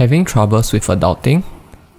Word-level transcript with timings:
Having 0.00 0.24
troubles 0.24 0.72
with 0.72 0.86
adulting? 0.86 1.44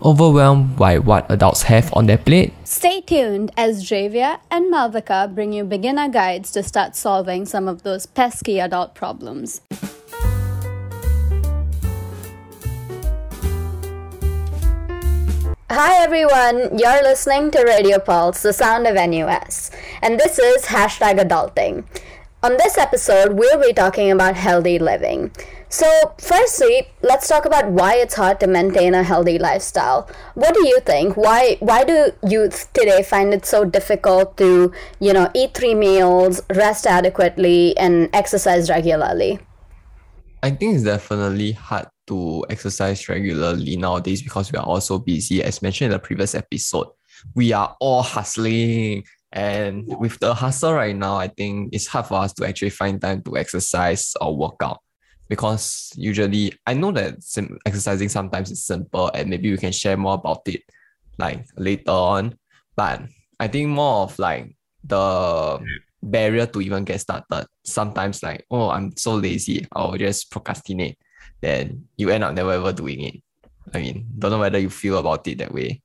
Overwhelmed 0.02 0.76
by 0.76 0.98
what 0.98 1.30
adults 1.30 1.62
have 1.70 1.94
on 1.94 2.08
their 2.08 2.18
plate? 2.18 2.52
Stay 2.64 3.00
tuned 3.02 3.52
as 3.56 3.84
Javia 3.84 4.40
and 4.50 4.74
Malvika 4.74 5.32
bring 5.36 5.54
you 5.54 5.64
beginner 5.64 6.10
guides 6.10 6.50
to 6.54 6.64
start 6.64 6.96
solving 6.96 7.46
some 7.46 7.68
of 7.68 7.84
those 7.84 8.08
pesky 8.08 8.60
adult 8.60 8.96
problems. 8.96 9.62
Hi 15.70 16.04
everyone, 16.04 16.80
you're 16.80 17.04
listening 17.04 17.52
to 17.52 17.64
Radio 17.68 18.00
Pulse, 18.00 18.42
the 18.42 18.52
sound 18.52 18.88
of 18.88 18.96
NUS, 18.96 19.70
and 20.02 20.20
this 20.20 20.40
is 20.40 20.66
hashtag 20.66 21.20
adulting. 21.20 21.86
On 22.42 22.58
this 22.58 22.80
episode, 22.80 23.34
we'll 23.34 23.62
be 23.62 23.72
talking 23.72 24.10
about 24.10 24.36
healthy 24.36 24.80
living. 24.80 25.30
So, 25.72 25.88
firstly, 26.18 26.90
let's 27.02 27.30
talk 27.30 27.46
about 27.46 27.72
why 27.72 27.96
it's 27.96 28.16
hard 28.16 28.42
to 28.42 28.48
maintain 28.48 28.94
a 28.94 29.04
healthy 29.04 29.40
lifestyle. 29.40 30.10
What 30.34 30.54
do 30.54 30.68
you 30.68 30.82
think? 30.82 31.16
Why 31.16 31.56
why 31.62 31.86
do 31.86 32.12
youth 32.28 32.68
today 32.74 33.02
find 33.04 33.34
it 33.34 33.46
so 33.46 33.64
difficult 33.64 34.36
to, 34.36 34.74
you 35.00 35.14
know, 35.14 35.32
eat 35.34 35.54
three 35.54 35.74
meals, 35.74 36.42
rest 36.54 36.86
adequately, 36.86 37.78
and 37.78 38.10
exercise 38.12 38.70
regularly? 38.70 39.40
I 40.44 40.50
think 40.52 40.76
it's 40.76 40.84
definitely 40.84 41.54
hard 41.54 41.88
to 42.08 42.44
exercise 42.50 43.08
regularly 43.08 43.78
nowadays 43.78 44.22
because 44.22 44.52
we 44.52 44.60
are 44.60 44.66
all 44.66 44.82
so 44.82 45.00
busy. 45.00 45.42
As 45.42 45.62
mentioned 45.62 45.94
in 45.94 45.96
the 45.96 46.04
previous 46.04 46.36
episode, 46.36 46.88
we 47.34 47.54
are 47.54 47.78
all 47.80 48.04
hustling 48.04 49.06
and 49.32 49.88
with 49.98 50.20
the 50.20 50.34
hustle 50.34 50.74
right 50.74 50.96
now, 50.96 51.16
I 51.16 51.30
think 51.30 51.70
it's 51.72 51.88
hard 51.88 52.08
for 52.08 52.16
us 52.16 52.34
to 52.34 52.46
actually 52.46 52.72
find 52.72 53.00
time 53.00 53.22
to 53.22 53.38
exercise 53.38 54.14
or 54.20 54.36
work 54.36 54.60
out 54.62 54.82
because 55.32 55.94
usually 55.96 56.52
I 56.68 56.74
know 56.74 56.92
that 56.92 57.24
sim- 57.24 57.58
exercising 57.66 58.10
sometimes 58.10 58.52
is 58.52 58.66
simple 58.66 59.10
and 59.16 59.30
maybe 59.30 59.50
we 59.50 59.58
can 59.58 59.72
share 59.72 59.96
more 59.96 60.16
about 60.16 60.42
it 60.46 60.60
like 61.18 61.48
later 61.56 61.92
on. 61.92 62.36
But 62.76 63.04
I 63.40 63.48
think 63.48 63.70
more 63.70 64.04
of 64.04 64.20
like 64.20 64.54
the 64.84 65.64
barrier 66.04 66.48
to 66.48 66.60
even 66.60 66.84
get 66.84 67.00
started. 67.00 67.48
Sometimes 67.64 68.22
like, 68.22 68.46
oh, 68.52 68.72
I'm 68.72 68.92
so 68.98 69.16
lazy, 69.16 69.66
I'll 69.72 69.96
just 69.96 70.30
procrastinate. 70.32 70.98
Then 71.40 71.88
you 71.96 72.10
end 72.10 72.26
up 72.26 72.34
never 72.34 72.52
ever 72.52 72.74
doing 72.74 73.00
it. 73.00 73.16
I 73.74 73.80
mean, 73.80 74.08
don't 74.20 74.32
know 74.32 74.40
whether 74.40 74.60
you 74.60 74.70
feel 74.70 74.98
about 74.98 75.26
it 75.30 75.38
that 75.38 75.54
way. 75.54 75.82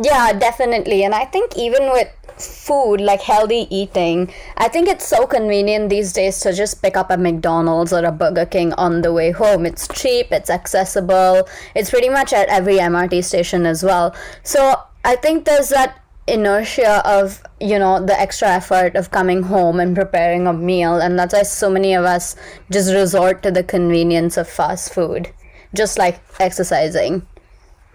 Yeah, 0.00 0.32
definitely. 0.32 1.04
And 1.04 1.14
I 1.14 1.24
think 1.24 1.56
even 1.56 1.90
with 1.90 2.08
food, 2.38 3.00
like 3.00 3.20
healthy 3.20 3.66
eating, 3.70 4.32
I 4.56 4.68
think 4.68 4.88
it's 4.88 5.06
so 5.06 5.26
convenient 5.26 5.90
these 5.90 6.12
days 6.12 6.40
to 6.40 6.52
just 6.52 6.82
pick 6.82 6.96
up 6.96 7.10
a 7.10 7.16
McDonald's 7.16 7.92
or 7.92 8.04
a 8.04 8.12
Burger 8.12 8.46
King 8.46 8.72
on 8.74 9.02
the 9.02 9.12
way 9.12 9.30
home. 9.32 9.66
It's 9.66 9.88
cheap, 9.88 10.30
it's 10.30 10.50
accessible, 10.50 11.48
it's 11.74 11.90
pretty 11.90 12.08
much 12.08 12.32
at 12.32 12.48
every 12.48 12.76
MRT 12.76 13.24
station 13.24 13.66
as 13.66 13.82
well. 13.82 14.14
So 14.42 14.74
I 15.04 15.16
think 15.16 15.44
there's 15.44 15.70
that 15.70 16.00
inertia 16.28 17.00
of 17.08 17.42
you 17.58 17.78
know 17.78 18.04
the 18.04 18.20
extra 18.20 18.48
effort 18.48 18.94
of 18.96 19.10
coming 19.10 19.42
home 19.44 19.80
and 19.80 19.96
preparing 19.96 20.46
a 20.46 20.52
meal 20.52 21.00
and 21.00 21.18
that's 21.18 21.32
why 21.32 21.42
so 21.42 21.70
many 21.70 21.94
of 21.94 22.04
us 22.04 22.36
just 22.70 22.92
resort 22.92 23.42
to 23.42 23.50
the 23.50 23.64
convenience 23.64 24.36
of 24.36 24.46
fast 24.46 24.92
food 24.92 25.32
just 25.74 25.96
like 25.96 26.20
exercising 26.38 27.26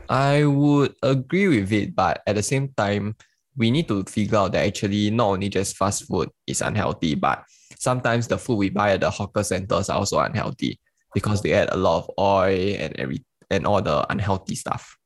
I 0.09 0.45
would 0.45 0.95
agree 1.01 1.47
with 1.47 1.71
it, 1.71 1.95
but 1.95 2.21
at 2.27 2.35
the 2.35 2.43
same 2.43 2.73
time, 2.75 3.15
we 3.55 3.71
need 3.71 3.87
to 3.87 4.03
figure 4.05 4.37
out 4.37 4.51
that 4.53 4.65
actually 4.65 5.09
not 5.11 5.29
only 5.29 5.49
just 5.49 5.77
fast 5.77 6.07
food 6.07 6.29
is 6.47 6.61
unhealthy, 6.61 7.15
but 7.15 7.43
sometimes 7.77 8.27
the 8.27 8.37
food 8.37 8.55
we 8.55 8.69
buy 8.69 8.93
at 8.93 9.01
the 9.01 9.09
hawker 9.09 9.43
centers 9.43 9.89
are 9.89 9.97
also 9.97 10.19
unhealthy 10.19 10.79
because 11.13 11.41
they 11.41 11.53
add 11.53 11.69
a 11.71 11.77
lot 11.77 12.03
of 12.03 12.11
oil 12.19 12.75
and 12.79 12.95
every 12.99 13.23
and 13.49 13.67
all 13.67 13.81
the 13.81 14.05
unhealthy 14.11 14.55
stuff. 14.55 14.97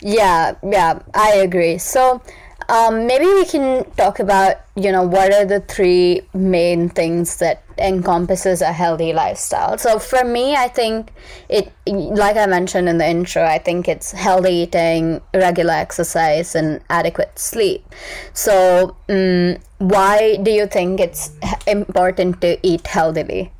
Yeah, 0.00 0.54
yeah, 0.62 1.00
I 1.14 1.34
agree. 1.36 1.78
So 1.78 2.22
um, 2.68 3.06
maybe 3.06 3.26
we 3.26 3.44
can 3.44 3.84
talk 3.92 4.18
about 4.18 4.56
you 4.76 4.90
know 4.90 5.02
what 5.02 5.32
are 5.32 5.44
the 5.44 5.60
three 5.60 6.22
main 6.32 6.88
things 6.88 7.36
that 7.36 7.62
encompasses 7.78 8.60
a 8.62 8.72
healthy 8.72 9.12
lifestyle. 9.12 9.76
So 9.78 9.98
for 9.98 10.24
me 10.24 10.54
i 10.56 10.68
think 10.68 11.12
it 11.48 11.72
like 11.86 12.36
i 12.36 12.46
mentioned 12.46 12.88
in 12.88 12.98
the 12.98 13.08
intro 13.08 13.44
i 13.44 13.58
think 13.58 13.88
it's 13.88 14.12
healthy 14.12 14.52
eating 14.52 15.20
regular 15.34 15.74
exercise 15.74 16.54
and 16.54 16.80
adequate 16.90 17.38
sleep. 17.38 17.84
So 18.32 18.96
um, 19.08 19.56
why 19.78 20.36
do 20.42 20.50
you 20.50 20.66
think 20.66 21.00
it's 21.00 21.30
important 21.66 22.40
to 22.40 22.58
eat 22.66 22.86
healthily? 22.86 23.52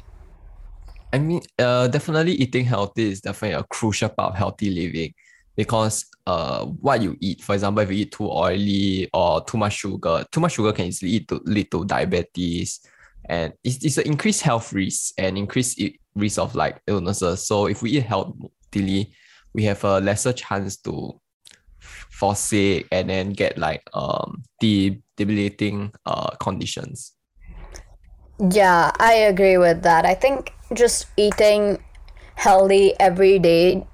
I 1.12 1.18
mean 1.18 1.42
uh, 1.58 1.88
definitely 1.88 2.32
eating 2.32 2.64
healthy 2.64 3.10
is 3.10 3.20
definitely 3.20 3.58
a 3.58 3.64
crucial 3.64 4.08
part 4.08 4.32
of 4.32 4.38
healthy 4.38 4.70
living 4.70 5.14
because 5.56 6.06
uh 6.26 6.64
what 6.64 7.02
you 7.02 7.16
eat. 7.20 7.42
For 7.42 7.54
example, 7.54 7.82
if 7.82 7.90
you 7.90 7.98
eat 7.98 8.12
too 8.12 8.30
oily 8.30 9.08
or 9.12 9.44
too 9.44 9.58
much 9.58 9.74
sugar, 9.74 10.24
too 10.32 10.40
much 10.40 10.52
sugar 10.54 10.72
can 10.72 10.86
easily 10.86 11.12
lead 11.12 11.28
to, 11.28 11.40
lead 11.44 11.70
to 11.70 11.84
diabetes, 11.84 12.80
and 13.28 13.52
it's, 13.62 13.84
it's 13.84 13.98
an 13.98 14.06
increased 14.06 14.42
health 14.42 14.72
risk 14.72 15.14
and 15.18 15.38
increased 15.38 15.80
risk 16.14 16.38
of 16.38 16.54
like 16.54 16.80
illnesses. 16.86 17.46
So 17.46 17.66
if 17.66 17.82
we 17.82 17.90
eat 17.92 18.04
healthily, 18.04 19.12
we 19.52 19.64
have 19.64 19.82
a 19.84 20.00
lesser 20.00 20.32
chance 20.32 20.76
to 20.78 21.20
fall 21.78 22.34
sick 22.34 22.86
and 22.90 23.10
then 23.10 23.30
get 23.30 23.58
like 23.58 23.82
um 23.92 24.42
debilitating 24.60 25.92
uh 26.06 26.30
conditions. 26.36 27.12
Yeah, 28.50 28.90
I 28.98 29.14
agree 29.14 29.58
with 29.58 29.82
that. 29.82 30.04
I 30.04 30.14
think 30.14 30.52
just 30.72 31.06
eating 31.16 31.78
healthy 32.34 32.94
every 32.98 33.38
day 33.38 33.86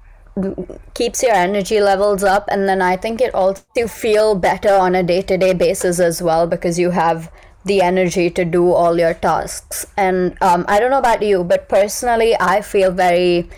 keeps 0.93 1.21
your 1.21 1.33
energy 1.33 1.81
levels 1.81 2.23
up 2.23 2.47
and 2.49 2.67
then 2.67 2.81
i 2.81 2.95
think 2.95 3.19
it 3.19 3.33
also 3.35 3.63
you 3.75 3.87
feel 3.87 4.33
better 4.33 4.73
on 4.73 4.95
a 4.95 5.03
day-to-day 5.03 5.53
basis 5.53 5.99
as 5.99 6.21
well 6.21 6.47
because 6.47 6.79
you 6.79 6.91
have 6.91 7.29
the 7.65 7.81
energy 7.81 8.27
to 8.27 8.43
do 8.43 8.71
all 8.71 8.97
your 8.97 9.13
tasks. 9.13 9.85
And 9.97 10.35
um, 10.41 10.65
i 10.67 10.79
don't 10.79 10.89
know 10.89 10.99
about 10.99 11.21
you 11.21 11.43
but 11.43 11.67
personally 11.67 12.35
i 12.39 12.61
feel 12.61 12.91
very 12.91 13.49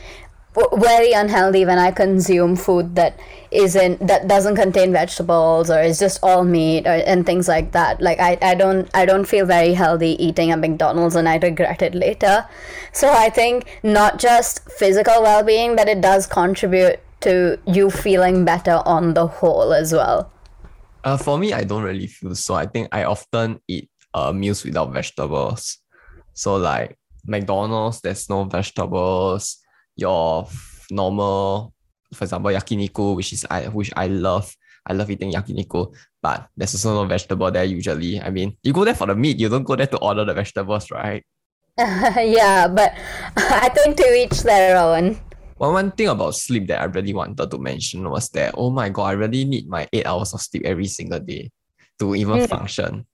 very 0.73 1.11
unhealthy 1.13 1.65
when 1.65 1.79
I 1.79 1.91
consume 1.91 2.55
food 2.55 2.95
that 2.95 3.19
isn't 3.51 4.05
that 4.07 4.27
doesn't 4.27 4.55
contain 4.55 4.91
vegetables 4.91 5.69
or 5.69 5.81
is 5.81 5.99
just 5.99 6.19
all 6.21 6.43
meat 6.43 6.85
or 6.85 7.01
and 7.05 7.25
things 7.25 7.47
like 7.47 7.71
that. 7.71 8.01
Like 8.01 8.19
I, 8.19 8.37
I 8.41 8.55
don't 8.55 8.89
I 8.93 9.05
don't 9.05 9.25
feel 9.25 9.45
very 9.45 9.73
healthy 9.73 10.15
eating 10.23 10.51
at 10.51 10.59
McDonald's 10.59 11.15
and 11.15 11.27
I 11.27 11.37
regret 11.37 11.81
it 11.81 11.95
later. 11.95 12.45
So 12.91 13.11
I 13.11 13.29
think 13.29 13.79
not 13.83 14.19
just 14.19 14.69
physical 14.69 15.21
well 15.23 15.43
being, 15.43 15.75
but 15.75 15.87
it 15.87 16.01
does 16.01 16.27
contribute 16.27 16.99
to 17.21 17.57
you 17.65 17.89
feeling 17.89 18.45
better 18.45 18.81
on 18.85 19.13
the 19.13 19.27
whole 19.27 19.73
as 19.73 19.91
well. 19.91 20.31
Uh, 21.03 21.17
for 21.17 21.37
me, 21.37 21.51
I 21.51 21.63
don't 21.63 21.83
really 21.83 22.07
feel 22.07 22.35
so. 22.35 22.53
I 22.53 22.65
think 22.65 22.89
I 22.91 23.03
often 23.05 23.59
eat 23.67 23.89
uh, 24.13 24.31
meals 24.31 24.63
without 24.63 24.93
vegetables. 24.93 25.79
So 26.33 26.55
like 26.55 26.97
McDonald's, 27.25 28.01
there's 28.01 28.29
no 28.29 28.43
vegetables 28.43 29.62
your 29.95 30.47
normal, 30.91 31.73
for 32.13 32.25
example, 32.25 32.51
yakiniku, 32.51 33.15
which 33.15 33.33
is 33.33 33.45
I 33.49 33.67
which 33.67 33.91
I 33.95 34.07
love. 34.07 34.53
I 34.85 34.91
love 34.91 35.09
eating 35.09 35.31
yakiniku, 35.31 35.95
but 36.21 36.49
there's 36.57 36.75
also 36.75 36.93
no 36.93 37.07
vegetable 37.07 37.49
there 37.51 37.63
usually. 37.63 38.19
I 38.19 38.29
mean, 38.29 38.57
you 38.63 38.73
go 38.73 38.83
there 38.83 38.95
for 38.95 39.07
the 39.07 39.15
meat, 39.15 39.39
you 39.39 39.47
don't 39.47 39.63
go 39.63 39.77
there 39.77 39.87
to 39.87 39.97
order 39.97 40.25
the 40.25 40.33
vegetables, 40.33 40.91
right? 40.91 41.23
yeah, 41.77 42.67
but 42.67 42.93
I 43.37 43.69
think 43.69 43.97
to 43.97 44.07
each 44.13 44.43
their 44.43 44.77
own. 44.77 45.19
One, 45.57 45.73
one 45.73 45.91
thing 45.91 46.09
about 46.09 46.35
sleep 46.35 46.67
that 46.67 46.81
I 46.81 46.85
really 46.85 47.13
wanted 47.13 47.49
to 47.49 47.57
mention 47.57 48.09
was 48.09 48.29
that, 48.29 48.55
oh 48.57 48.69
my 48.69 48.89
God, 48.89 49.05
I 49.05 49.11
really 49.13 49.45
need 49.45 49.69
my 49.69 49.87
eight 49.93 50.05
hours 50.05 50.33
of 50.33 50.41
sleep 50.41 50.65
every 50.65 50.87
single 50.87 51.19
day 51.19 51.51
to 51.99 52.15
even 52.15 52.39
mm. 52.39 52.49
function. 52.49 53.05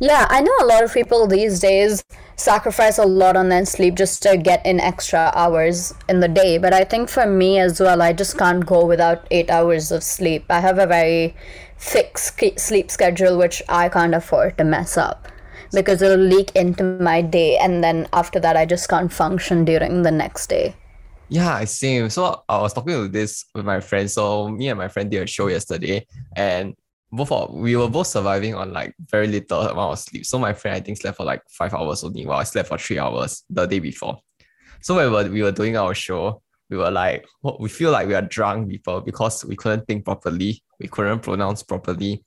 Yeah, 0.00 0.26
I 0.28 0.40
know 0.40 0.54
a 0.60 0.66
lot 0.66 0.84
of 0.84 0.92
people 0.92 1.26
these 1.26 1.60
days 1.60 2.04
sacrifice 2.36 2.98
a 2.98 3.04
lot 3.04 3.36
on 3.36 3.48
their 3.48 3.64
sleep 3.66 3.96
just 3.96 4.22
to 4.22 4.36
get 4.36 4.64
in 4.64 4.78
extra 4.80 5.32
hours 5.34 5.92
in 6.08 6.20
the 6.20 6.28
day. 6.28 6.58
But 6.58 6.72
I 6.72 6.84
think 6.84 7.08
for 7.08 7.26
me 7.26 7.58
as 7.58 7.80
well, 7.80 8.00
I 8.00 8.12
just 8.12 8.38
can't 8.38 8.64
go 8.64 8.86
without 8.86 9.26
eight 9.30 9.50
hours 9.50 9.90
of 9.90 10.02
sleep. 10.02 10.44
I 10.48 10.60
have 10.60 10.78
a 10.78 10.86
very 10.86 11.34
fixed 11.76 12.40
sleep 12.58 12.90
schedule, 12.90 13.38
which 13.38 13.62
I 13.68 13.88
can't 13.88 14.14
afford 14.14 14.58
to 14.58 14.64
mess 14.64 14.96
up 14.96 15.28
because 15.72 16.00
it'll 16.00 16.24
leak 16.24 16.52
into 16.54 16.98
my 17.00 17.20
day. 17.22 17.56
And 17.56 17.82
then 17.82 18.08
after 18.12 18.40
that, 18.40 18.56
I 18.56 18.66
just 18.66 18.88
can't 18.88 19.12
function 19.12 19.64
during 19.64 20.02
the 20.02 20.10
next 20.10 20.46
day. 20.48 20.74
Yeah, 21.28 21.62
same. 21.64 22.08
So 22.08 22.42
I 22.48 22.60
was 22.62 22.72
talking 22.72 22.94
to 22.94 23.08
this 23.08 23.44
with 23.54 23.66
my 23.66 23.80
friend. 23.80 24.10
So 24.10 24.48
me 24.48 24.68
and 24.68 24.78
my 24.78 24.88
friend 24.88 25.10
did 25.10 25.22
a 25.22 25.26
show 25.26 25.48
yesterday, 25.48 26.06
and 26.36 26.74
both 27.10 27.32
of, 27.32 27.54
we 27.54 27.76
were 27.76 27.88
both 27.88 28.06
surviving 28.06 28.54
on 28.54 28.72
like 28.72 28.94
very 29.10 29.26
little 29.26 29.60
amount 29.62 29.92
of 29.92 29.98
sleep. 29.98 30.26
So 30.26 30.38
my 30.38 30.52
friend 30.52 30.76
I 30.76 30.80
think 30.80 30.98
slept 30.98 31.16
for 31.16 31.24
like 31.24 31.42
five 31.48 31.72
hours 31.74 32.04
only, 32.04 32.26
while 32.26 32.38
I 32.38 32.44
slept 32.44 32.68
for 32.68 32.78
three 32.78 32.98
hours 32.98 33.44
the 33.48 33.66
day 33.66 33.78
before. 33.78 34.18
So 34.80 34.94
when 34.94 35.06
we 35.06 35.12
were, 35.12 35.30
we 35.30 35.42
were 35.42 35.52
doing 35.52 35.76
our 35.76 35.94
show, 35.94 36.42
we 36.70 36.76
were 36.76 36.90
like, 36.90 37.24
we 37.58 37.68
feel 37.68 37.90
like 37.90 38.06
we 38.06 38.14
are 38.14 38.22
drunk 38.22 38.70
people 38.70 39.00
because 39.00 39.44
we 39.44 39.56
couldn't 39.56 39.86
think 39.86 40.04
properly, 40.04 40.62
we 40.78 40.86
couldn't 40.88 41.20
pronounce 41.20 41.62
properly, 41.62 42.22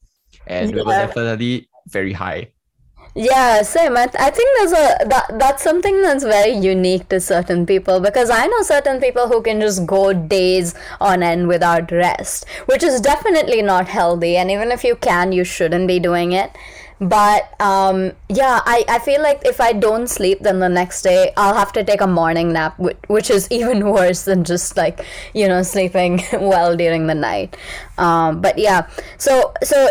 and 0.47 0.71
yeah. 0.71 0.75
we 0.77 0.83
were 0.83 0.91
definitely 0.91 1.69
very 1.87 2.13
high. 2.13 2.51
Yeah, 3.13 3.61
same. 3.63 3.97
I, 3.97 4.07
th- 4.07 4.15
I 4.21 4.29
think 4.29 4.49
there's 4.57 4.71
a 4.71 5.05
that 5.09 5.25
that's 5.37 5.61
something 5.63 6.01
that's 6.01 6.23
very 6.23 6.53
unique 6.53 7.09
to 7.09 7.19
certain 7.19 7.65
people 7.65 7.99
because 7.99 8.29
I 8.29 8.47
know 8.47 8.61
certain 8.61 9.01
people 9.01 9.27
who 9.27 9.41
can 9.41 9.59
just 9.59 9.85
go 9.85 10.13
days 10.13 10.73
on 11.01 11.21
end 11.21 11.49
without 11.49 11.91
rest, 11.91 12.45
which 12.67 12.83
is 12.83 13.01
definitely 13.01 13.61
not 13.61 13.89
healthy. 13.89 14.37
And 14.37 14.49
even 14.49 14.71
if 14.71 14.85
you 14.85 14.95
can, 14.95 15.33
you 15.33 15.43
shouldn't 15.43 15.87
be 15.89 15.99
doing 15.99 16.31
it. 16.31 16.55
But 17.01 17.59
um, 17.59 18.13
yeah, 18.29 18.61
I, 18.65 18.85
I 18.87 18.99
feel 18.99 19.21
like 19.21 19.41
if 19.43 19.59
I 19.59 19.73
don't 19.73 20.07
sleep, 20.07 20.39
then 20.39 20.59
the 20.59 20.69
next 20.69 21.01
day 21.01 21.33
I'll 21.35 21.55
have 21.55 21.73
to 21.73 21.83
take 21.83 21.99
a 21.99 22.07
morning 22.07 22.53
nap, 22.53 22.79
which, 22.79 22.97
which 23.07 23.29
is 23.29 23.45
even 23.51 23.89
worse 23.89 24.23
than 24.23 24.45
just 24.45 24.77
like 24.77 25.05
you 25.33 25.49
know 25.49 25.63
sleeping 25.63 26.23
well 26.33 26.77
during 26.77 27.07
the 27.07 27.15
night. 27.15 27.57
Um, 27.97 28.39
but 28.39 28.57
yeah, 28.57 28.87
so 29.17 29.51
so 29.63 29.89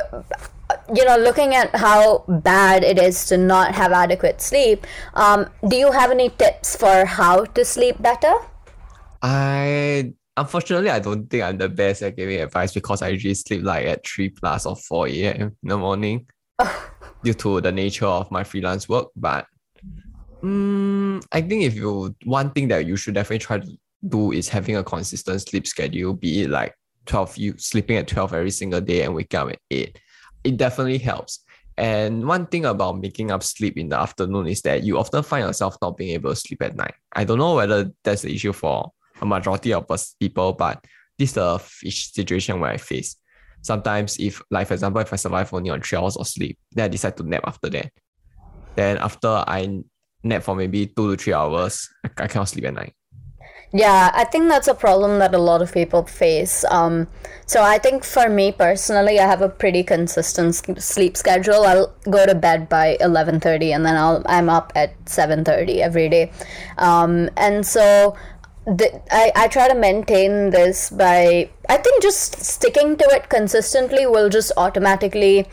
you 0.94 1.04
know, 1.04 1.16
looking 1.16 1.54
at 1.54 1.74
how 1.74 2.24
bad 2.28 2.84
it 2.84 2.98
is 2.98 3.26
to 3.26 3.36
not 3.36 3.74
have 3.74 3.92
adequate 3.92 4.40
sleep, 4.40 4.86
um, 5.14 5.48
do 5.68 5.76
you 5.76 5.92
have 5.92 6.10
any 6.10 6.30
tips 6.30 6.76
for 6.76 7.04
how 7.04 7.44
to 7.44 7.64
sleep 7.64 8.00
better? 8.02 8.34
I 9.22 10.12
unfortunately 10.36 10.90
I 10.90 10.98
don't 10.98 11.28
think 11.28 11.42
I'm 11.42 11.58
the 11.58 11.68
best 11.68 12.02
at 12.02 12.16
giving 12.16 12.40
advice 12.40 12.72
because 12.72 13.02
I 13.02 13.08
usually 13.08 13.34
sleep 13.34 13.62
like 13.62 13.86
at 13.86 14.06
three 14.06 14.30
plus 14.30 14.66
or 14.66 14.76
four 14.76 15.08
a.m. 15.08 15.56
in 15.62 15.68
the 15.68 15.76
morning 15.76 16.26
due 17.24 17.34
to 17.34 17.60
the 17.60 17.72
nature 17.72 18.06
of 18.06 18.30
my 18.30 18.44
freelance 18.44 18.88
work. 18.88 19.08
But 19.14 19.46
um, 20.42 21.20
I 21.32 21.42
think 21.42 21.64
if 21.64 21.74
you 21.74 22.14
one 22.24 22.50
thing 22.50 22.68
that 22.68 22.86
you 22.86 22.96
should 22.96 23.14
definitely 23.14 23.44
try 23.44 23.58
to 23.58 23.78
do 24.08 24.32
is 24.32 24.48
having 24.48 24.76
a 24.76 24.84
consistent 24.84 25.42
sleep 25.42 25.66
schedule, 25.66 26.14
be 26.14 26.42
it 26.42 26.50
like 26.50 26.74
12 27.06 27.36
you 27.36 27.54
sleeping 27.58 27.96
at 27.96 28.08
12 28.08 28.34
every 28.34 28.50
single 28.50 28.80
day 28.80 29.02
and 29.02 29.14
waking 29.14 29.40
up 29.40 29.50
at 29.50 29.58
8 29.70 29.98
it 30.44 30.56
definitely 30.56 30.98
helps. 30.98 31.44
And 31.76 32.26
one 32.26 32.46
thing 32.46 32.66
about 32.66 33.00
making 33.00 33.30
up 33.30 33.42
sleep 33.42 33.78
in 33.78 33.88
the 33.88 33.98
afternoon 33.98 34.46
is 34.48 34.60
that 34.62 34.82
you 34.82 34.98
often 34.98 35.22
find 35.22 35.46
yourself 35.46 35.76
not 35.80 35.96
being 35.96 36.10
able 36.10 36.30
to 36.30 36.36
sleep 36.36 36.62
at 36.62 36.76
night. 36.76 36.94
I 37.14 37.24
don't 37.24 37.38
know 37.38 37.54
whether 37.54 37.90
that's 38.04 38.22
the 38.22 38.34
issue 38.34 38.52
for 38.52 38.92
a 39.20 39.26
majority 39.26 39.72
of 39.72 39.90
us 39.90 40.14
people, 40.20 40.52
but 40.52 40.84
this 41.18 41.30
is 41.30 41.36
a 41.36 41.58
situation 41.58 42.60
where 42.60 42.70
I 42.70 42.76
face. 42.76 43.16
Sometimes, 43.62 44.18
if, 44.18 44.42
like, 44.50 44.68
for 44.68 44.74
example, 44.74 45.00
if 45.00 45.12
I 45.12 45.16
survive 45.16 45.52
only 45.52 45.70
on 45.70 45.82
three 45.82 45.98
hours 45.98 46.16
of 46.16 46.26
sleep, 46.26 46.58
then 46.72 46.86
I 46.86 46.88
decide 46.88 47.16
to 47.18 47.22
nap 47.22 47.44
after 47.46 47.68
that. 47.70 47.92
Then, 48.74 48.98
after 48.98 49.28
I 49.28 49.82
nap 50.22 50.42
for 50.42 50.54
maybe 50.54 50.86
two 50.86 51.14
to 51.14 51.22
three 51.22 51.34
hours, 51.34 51.88
I, 52.04 52.24
I 52.24 52.26
cannot 52.26 52.48
sleep 52.48 52.64
at 52.64 52.74
night. 52.74 52.94
Yeah, 53.72 54.10
I 54.12 54.24
think 54.24 54.48
that's 54.48 54.66
a 54.66 54.74
problem 54.74 55.20
that 55.20 55.32
a 55.32 55.38
lot 55.38 55.62
of 55.62 55.72
people 55.72 56.04
face. 56.04 56.64
Um, 56.64 57.06
so 57.46 57.62
I 57.62 57.78
think 57.78 58.02
for 58.04 58.28
me 58.28 58.50
personally, 58.50 59.20
I 59.20 59.26
have 59.26 59.42
a 59.42 59.48
pretty 59.48 59.84
consistent 59.84 60.56
sleep 60.82 61.16
schedule. 61.16 61.64
I'll 61.64 61.94
go 62.10 62.26
to 62.26 62.34
bed 62.34 62.68
by 62.68 62.96
eleven 63.00 63.38
thirty, 63.38 63.72
and 63.72 63.86
then 63.86 63.94
I'll 63.94 64.22
I'm 64.26 64.48
up 64.48 64.72
at 64.74 64.94
seven 65.08 65.44
thirty 65.44 65.80
every 65.82 66.08
day. 66.08 66.32
Um, 66.78 67.30
and 67.36 67.64
so 67.64 68.16
the, 68.66 69.00
I, 69.12 69.30
I 69.36 69.48
try 69.48 69.68
to 69.68 69.74
maintain 69.76 70.50
this 70.50 70.90
by 70.90 71.48
I 71.68 71.76
think 71.76 72.02
just 72.02 72.42
sticking 72.42 72.96
to 72.96 73.04
it 73.10 73.28
consistently 73.28 74.04
will 74.04 74.28
just 74.28 74.50
automatically 74.56 75.46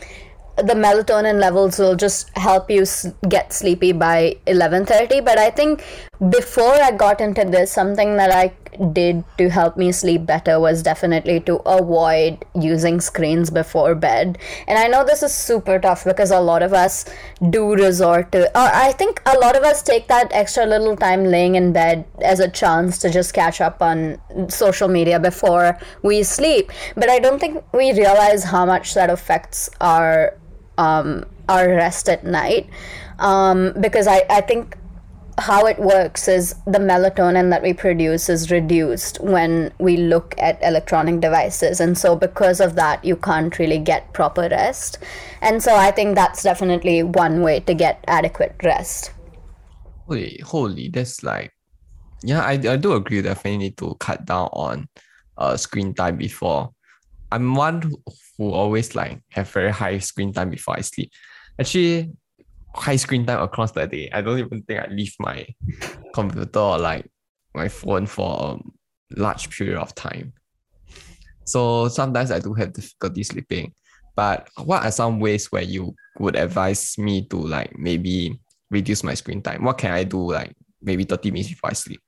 the 0.58 0.74
melatonin 0.74 1.38
levels 1.40 1.78
will 1.78 1.94
just 1.94 2.36
help 2.36 2.70
you 2.70 2.84
get 3.28 3.52
sleepy 3.52 3.92
by 3.92 4.36
11:30 4.46 5.24
but 5.24 5.38
i 5.38 5.50
think 5.50 5.84
before 6.30 6.74
i 6.82 6.90
got 6.90 7.20
into 7.20 7.44
this 7.44 7.70
something 7.70 8.16
that 8.16 8.30
i 8.30 8.52
did 8.92 9.24
to 9.36 9.48
help 9.50 9.76
me 9.76 9.90
sleep 9.92 10.24
better 10.26 10.58
was 10.60 10.82
definitely 10.82 11.40
to 11.40 11.56
avoid 11.66 12.44
using 12.54 13.00
screens 13.00 13.50
before 13.50 13.94
bed. 13.94 14.38
And 14.66 14.78
i 14.78 14.86
know 14.86 15.04
this 15.04 15.22
is 15.22 15.34
super 15.34 15.78
tough 15.78 16.04
because 16.04 16.30
a 16.30 16.40
lot 16.40 16.62
of 16.62 16.72
us 16.72 17.04
do 17.50 17.74
resort 17.74 18.32
to 18.32 18.46
or 18.58 18.70
i 18.72 18.92
think 18.92 19.22
a 19.26 19.38
lot 19.38 19.56
of 19.56 19.62
us 19.62 19.82
take 19.82 20.08
that 20.08 20.30
extra 20.32 20.66
little 20.66 20.96
time 20.96 21.24
laying 21.24 21.54
in 21.54 21.72
bed 21.72 22.04
as 22.22 22.40
a 22.40 22.48
chance 22.48 22.98
to 22.98 23.10
just 23.10 23.34
catch 23.34 23.60
up 23.60 23.82
on 23.82 24.18
social 24.48 24.88
media 24.88 25.18
before 25.18 25.78
we 26.02 26.22
sleep. 26.22 26.70
But 26.94 27.10
i 27.10 27.18
don't 27.18 27.38
think 27.38 27.64
we 27.72 27.92
realize 27.92 28.44
how 28.44 28.66
much 28.66 28.94
that 28.94 29.10
affects 29.10 29.70
our 29.80 30.34
um, 30.78 31.26
our 31.48 31.68
rest 31.68 32.08
at 32.08 32.24
night. 32.24 32.68
Um, 33.18 33.74
because 33.80 34.06
I, 34.06 34.24
I 34.30 34.40
think 34.40 34.76
how 35.38 35.66
it 35.66 35.78
works 35.78 36.26
is 36.26 36.54
the 36.66 36.78
melatonin 36.78 37.50
that 37.50 37.62
we 37.62 37.72
produce 37.72 38.28
is 38.28 38.50
reduced 38.50 39.20
when 39.20 39.72
we 39.78 39.96
look 39.96 40.34
at 40.38 40.58
electronic 40.62 41.20
devices. 41.20 41.80
And 41.80 41.96
so 41.96 42.16
because 42.16 42.60
of 42.60 42.74
that 42.74 43.04
you 43.04 43.16
can't 43.16 43.56
really 43.58 43.78
get 43.78 44.12
proper 44.12 44.48
rest. 44.50 44.98
And 45.40 45.62
so 45.62 45.76
i 45.76 45.90
think 45.90 46.16
that's 46.16 46.42
definitely 46.42 47.02
one 47.02 47.42
way 47.42 47.60
to 47.60 47.74
get 47.74 48.04
adequate 48.08 48.56
rest. 48.64 49.12
Holy 50.06 50.40
holy 50.44 50.88
that's 50.88 51.22
like 51.22 51.52
yeah 52.22 52.40
i, 52.40 52.52
I 52.52 52.76
do 52.76 52.94
agree 52.94 53.20
definitely 53.20 53.58
need 53.58 53.76
to 53.76 53.94
cut 54.00 54.24
down 54.24 54.48
on 54.52 54.88
uh 55.36 55.56
screen 55.56 55.94
time 55.94 56.16
before. 56.16 56.70
I'm 57.30 57.54
one 57.54 57.92
who 58.38 58.52
always 58.52 58.94
like 58.94 59.20
have 59.30 59.50
very 59.50 59.70
high 59.70 59.98
screen 59.98 60.32
time 60.32 60.50
before 60.50 60.76
I 60.78 60.80
sleep. 60.80 61.10
Actually, 61.58 62.12
high 62.74 62.96
screen 62.96 63.26
time 63.26 63.42
across 63.42 63.72
the 63.72 63.86
day. 63.86 64.08
I 64.12 64.22
don't 64.22 64.38
even 64.38 64.62
think 64.62 64.80
I 64.80 64.86
leave 64.86 65.14
my 65.18 65.46
computer 66.14 66.60
or 66.60 66.78
like 66.78 67.10
my 67.54 67.68
phone 67.68 68.06
for 68.06 68.60
a 68.60 69.20
large 69.20 69.50
period 69.50 69.78
of 69.78 69.94
time. 69.94 70.32
So 71.44 71.88
sometimes 71.88 72.30
I 72.30 72.38
do 72.38 72.54
have 72.54 72.72
difficulty 72.72 73.24
sleeping. 73.24 73.74
But 74.14 74.48
what 74.64 74.84
are 74.84 74.90
some 74.90 75.20
ways 75.20 75.50
where 75.50 75.62
you 75.62 75.94
would 76.18 76.36
advise 76.36 76.98
me 76.98 77.26
to 77.28 77.36
like 77.36 77.76
maybe 77.78 78.38
reduce 78.70 79.02
my 79.02 79.14
screen 79.14 79.42
time? 79.42 79.64
What 79.64 79.78
can 79.78 79.92
I 79.92 80.04
do 80.04 80.32
like 80.32 80.54
maybe 80.82 81.04
30 81.04 81.30
minutes 81.30 81.50
before 81.50 81.70
I 81.70 81.74
sleep? 81.74 82.00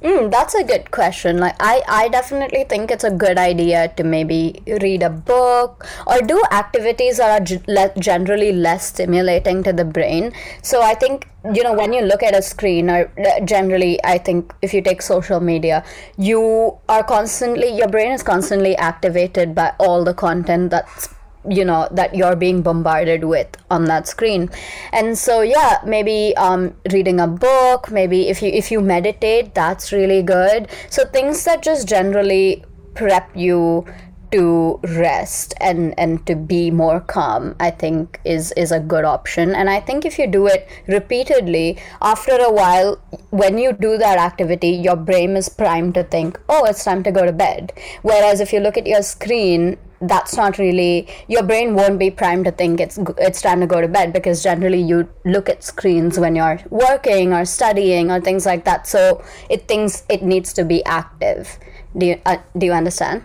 Mm, 0.00 0.30
that's 0.30 0.54
a 0.54 0.62
good 0.62 0.92
question. 0.92 1.38
Like 1.38 1.56
I, 1.58 1.82
I 1.88 2.08
definitely 2.08 2.62
think 2.62 2.92
it's 2.92 3.02
a 3.02 3.10
good 3.10 3.36
idea 3.36 3.92
to 3.96 4.04
maybe 4.04 4.62
read 4.80 5.02
a 5.02 5.10
book 5.10 5.88
or 6.06 6.20
do 6.20 6.40
activities 6.52 7.16
that 7.16 7.40
are 7.40 7.44
g- 7.44 7.60
le- 7.66 7.92
generally 7.98 8.52
less 8.52 8.86
stimulating 8.86 9.64
to 9.64 9.72
the 9.72 9.84
brain. 9.84 10.32
So 10.62 10.82
I 10.82 10.94
think 10.94 11.28
you 11.52 11.64
know 11.64 11.72
when 11.72 11.92
you 11.92 12.02
look 12.02 12.22
at 12.22 12.32
a 12.32 12.42
screen 12.42 12.90
or 12.90 13.10
uh, 13.18 13.40
generally 13.44 13.98
I 14.04 14.18
think 14.18 14.54
if 14.62 14.72
you 14.72 14.82
take 14.82 15.02
social 15.02 15.40
media, 15.40 15.84
you 16.16 16.78
are 16.88 17.02
constantly 17.02 17.76
your 17.76 17.88
brain 17.88 18.12
is 18.12 18.22
constantly 18.22 18.76
activated 18.76 19.52
by 19.52 19.72
all 19.80 20.04
the 20.04 20.14
content 20.14 20.70
that's 20.70 21.08
you 21.50 21.64
know 21.64 21.88
that 21.92 22.14
you're 22.14 22.36
being 22.36 22.62
bombarded 22.62 23.24
with 23.24 23.48
on 23.70 23.84
that 23.86 24.06
screen. 24.08 24.50
And 24.92 25.16
so 25.18 25.42
yeah 25.42 25.78
maybe 25.84 26.34
um, 26.36 26.74
reading 26.92 27.20
a 27.20 27.26
book 27.26 27.90
maybe 27.90 28.28
if 28.28 28.42
you 28.42 28.50
if 28.50 28.70
you 28.70 28.80
meditate 28.80 29.54
that's 29.54 29.92
really 29.92 30.22
good. 30.22 30.68
So 30.90 31.04
things 31.04 31.44
that 31.44 31.62
just 31.62 31.88
generally 31.88 32.64
prep 32.94 33.30
you 33.36 33.86
to 34.30 34.78
rest 34.82 35.54
and 35.60 35.98
and 35.98 36.26
to 36.26 36.34
be 36.34 36.70
more 36.70 37.00
calm 37.00 37.54
i 37.60 37.70
think 37.70 38.20
is 38.24 38.52
is 38.52 38.72
a 38.72 38.80
good 38.80 39.04
option. 39.04 39.54
And 39.54 39.70
i 39.70 39.80
think 39.80 40.04
if 40.04 40.18
you 40.18 40.26
do 40.26 40.46
it 40.46 40.68
repeatedly 40.86 41.78
after 42.02 42.32
a 42.32 42.52
while 42.52 43.00
when 43.30 43.58
you 43.58 43.72
do 43.72 43.96
that 43.98 44.18
activity 44.18 44.70
your 44.70 44.96
brain 44.96 45.36
is 45.36 45.48
primed 45.48 45.94
to 45.94 46.04
think 46.04 46.38
oh 46.48 46.64
it's 46.64 46.84
time 46.84 47.02
to 47.04 47.12
go 47.12 47.24
to 47.24 47.32
bed. 47.32 47.72
Whereas 48.02 48.40
if 48.40 48.52
you 48.52 48.60
look 48.60 48.76
at 48.76 48.86
your 48.86 49.02
screen 49.02 49.78
that's 50.00 50.36
not 50.36 50.58
really 50.58 51.08
your 51.26 51.42
brain 51.42 51.74
won't 51.74 51.98
be 51.98 52.10
primed 52.10 52.44
to 52.44 52.52
think 52.52 52.80
it's 52.80 52.98
it's 53.18 53.42
time 53.42 53.60
to 53.60 53.66
go 53.66 53.80
to 53.80 53.88
bed 53.88 54.12
because 54.12 54.42
generally 54.42 54.80
you 54.80 55.08
look 55.24 55.48
at 55.48 55.64
screens 55.64 56.18
when 56.18 56.36
you're 56.36 56.60
working 56.70 57.32
or 57.32 57.44
studying 57.44 58.10
or 58.10 58.20
things 58.20 58.46
like 58.46 58.64
that. 58.64 58.86
So 58.86 59.24
it 59.50 59.66
thinks 59.66 60.04
it 60.08 60.22
needs 60.22 60.52
to 60.54 60.64
be 60.64 60.84
active. 60.84 61.58
Do 61.96 62.06
you 62.06 62.20
uh, 62.26 62.38
do 62.56 62.66
you 62.66 62.72
understand 62.72 63.24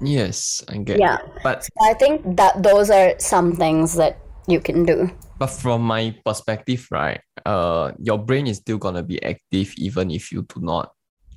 yes 0.00 0.64
i 0.68 0.76
get 0.78 0.98
yeah 0.98 1.18
it. 1.18 1.42
but 1.42 1.68
i 1.80 1.94
think 1.94 2.22
that 2.36 2.62
those 2.62 2.90
are 2.90 3.14
some 3.18 3.54
things 3.54 3.94
that 3.94 4.18
you 4.48 4.60
can 4.60 4.84
do 4.84 5.10
but 5.38 5.48
from 5.48 5.82
my 5.82 6.14
perspective 6.24 6.86
right 6.90 7.20
uh 7.46 7.92
your 7.98 8.18
brain 8.18 8.46
is 8.46 8.58
still 8.58 8.78
gonna 8.78 9.02
be 9.02 9.22
active 9.22 9.72
even 9.76 10.10
if 10.10 10.32
you 10.32 10.42
do 10.42 10.60
not 10.60 10.92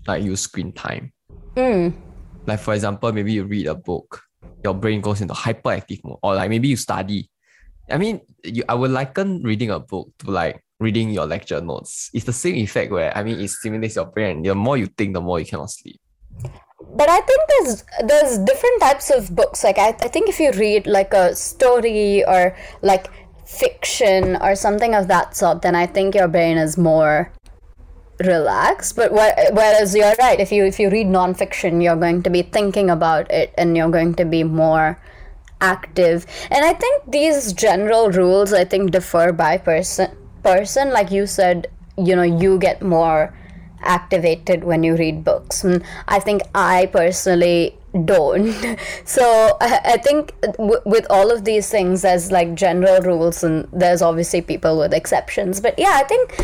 like 0.08 0.24
use 0.24 0.42
screen 0.42 0.72
time 0.72 1.12
mm. 1.56 1.94
like 2.48 2.60
for 2.60 2.74
example 2.74 3.12
maybe 3.12 3.34
you 3.34 3.44
read 3.44 3.68
a 3.68 3.76
book 3.76 4.24
your 4.64 4.74
brain 4.74 5.02
goes 5.02 5.22
into 5.22 5.34
hyperactive 5.34 6.04
mode, 6.04 6.20
or 6.24 6.36
like 6.36 6.50
maybe 6.50 6.70
you 6.70 6.78
study. 6.78 7.30
I 7.90 7.98
mean, 7.98 8.22
you, 8.44 8.64
I 8.68 8.76
would 8.76 8.92
liken 8.92 9.44
reading 9.44 9.70
a 9.70 9.80
book 9.80 10.10
to 10.20 10.32
like 10.32 10.64
reading 10.80 11.10
your 11.10 11.26
lecture 11.26 11.60
notes. 11.60 12.10
It's 12.14 12.26
the 12.26 12.34
same 12.34 12.56
effect 12.56 12.92
where 12.92 13.16
I 13.16 13.24
mean 13.24 13.40
it 13.40 13.50
stimulates 13.50 13.96
your 13.96 14.06
brain. 14.06 14.42
The 14.42 14.56
more 14.56 14.78
you 14.78 14.88
think, 14.88 15.14
the 15.14 15.22
more 15.22 15.40
you 15.40 15.46
cannot 15.46 15.70
sleep. 15.70 16.00
But 16.96 17.10
I 17.10 17.22
think 17.22 17.42
there's 17.50 17.84
there's 18.08 18.38
different 18.40 18.82
types 18.82 19.10
of 19.10 19.36
books. 19.36 19.64
Like 19.64 19.78
I, 19.78 19.90
I 19.90 20.08
think 20.08 20.30
if 20.30 20.40
you 20.40 20.52
read 20.52 20.88
like 20.88 21.14
a 21.14 21.36
story 21.36 22.24
or 22.26 22.56
like 22.82 23.08
fiction 23.46 24.38
or 24.38 24.56
something 24.56 24.96
of 24.96 25.08
that 25.08 25.36
sort, 25.36 25.62
then 25.62 25.76
I 25.76 25.86
think 25.86 26.16
your 26.16 26.28
brain 26.28 26.58
is 26.58 26.78
more 26.78 27.32
relaxed. 28.20 28.96
but 28.96 29.12
whereas 29.12 29.96
you're 29.96 30.14
right 30.20 30.40
if 30.40 30.52
you 30.52 30.64
if 30.66 30.80
you 30.80 30.90
read 30.90 31.08
nonfiction 31.08 31.84
you're 31.84 31.96
going 31.96 32.22
to 32.22 32.30
be 32.30 32.44
thinking 32.44 32.90
about 32.90 33.30
it 33.32 33.52
and 33.58 33.76
you're 33.76 33.90
going 33.90 34.14
to 34.14 34.24
be 34.24 34.44
more 34.44 35.00
active. 35.60 36.26
And 36.52 36.64
I 36.64 36.74
think 36.74 37.12
these 37.12 37.54
general 37.54 38.12
rules 38.12 38.54
I 38.54 38.66
think 38.66 38.92
differ 38.92 39.32
by 39.32 39.58
person 39.58 40.16
person. 40.44 40.92
Like 40.92 41.10
you 41.10 41.26
said, 41.26 41.68
you 41.98 42.16
know, 42.16 42.22
you 42.24 42.60
get 42.60 42.82
more 42.82 43.34
activated 43.84 44.64
when 44.64 44.84
you 44.84 44.96
read 44.96 45.24
books. 45.24 45.64
And 45.64 45.84
I 46.08 46.20
think 46.20 46.42
I 46.56 46.88
personally 46.88 47.78
don't. 48.06 48.54
So 49.06 49.58
I, 49.62 49.98
think 49.98 50.34
with 50.58 51.06
all 51.10 51.30
of 51.32 51.44
these 51.46 51.70
things, 51.70 52.02
there's 52.02 52.32
like 52.32 52.56
general 52.56 53.02
rules, 53.02 53.44
and 53.44 53.68
there's 53.72 54.02
obviously 54.02 54.42
people 54.42 54.80
with 54.80 54.94
exceptions. 54.94 55.62
But 55.62 55.78
yeah, 55.78 56.02
I 56.02 56.04
think 56.04 56.36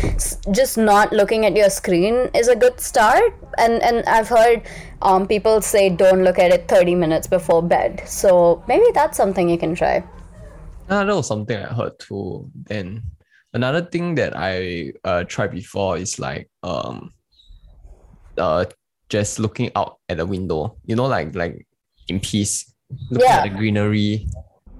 just 0.52 0.78
not 0.78 1.12
looking 1.12 1.46
at 1.46 1.56
your 1.56 1.70
screen 1.70 2.30
is 2.34 2.48
a 2.48 2.54
good 2.54 2.80
start. 2.80 3.34
And 3.58 3.82
and 3.82 4.04
I've 4.06 4.28
heard 4.28 4.62
um, 5.02 5.26
people 5.26 5.60
say 5.60 5.88
don't 5.88 6.22
look 6.22 6.38
at 6.38 6.52
it 6.52 6.68
30 6.68 6.94
minutes 6.94 7.26
before 7.26 7.62
bed. 7.62 8.02
So 8.06 8.62
maybe 8.68 8.84
that's 8.94 9.16
something 9.16 9.48
you 9.48 9.58
can 9.58 9.74
try. 9.74 10.04
Ah, 10.88 11.04
that 11.04 11.14
was 11.14 11.26
something 11.26 11.56
I 11.56 11.72
heard 11.72 11.98
too. 11.98 12.50
Then 12.54 13.02
another 13.52 13.82
thing 13.82 14.14
that 14.16 14.34
I 14.36 14.92
uh 15.04 15.24
tried 15.24 15.52
before 15.52 15.98
is 15.98 16.18
like 16.18 16.48
um 16.62 17.12
uh 18.40 18.64
just 19.08 19.38
looking 19.38 19.70
out 19.76 19.98
at 20.08 20.16
the 20.16 20.26
window. 20.26 20.76
You 20.86 20.96
know, 20.96 21.06
like 21.06 21.34
like 21.34 21.66
in 22.08 22.18
peace, 22.20 22.72
looking 23.10 23.28
Yeah. 23.28 23.36
at 23.44 23.50
the 23.50 23.56
greenery. 23.56 24.26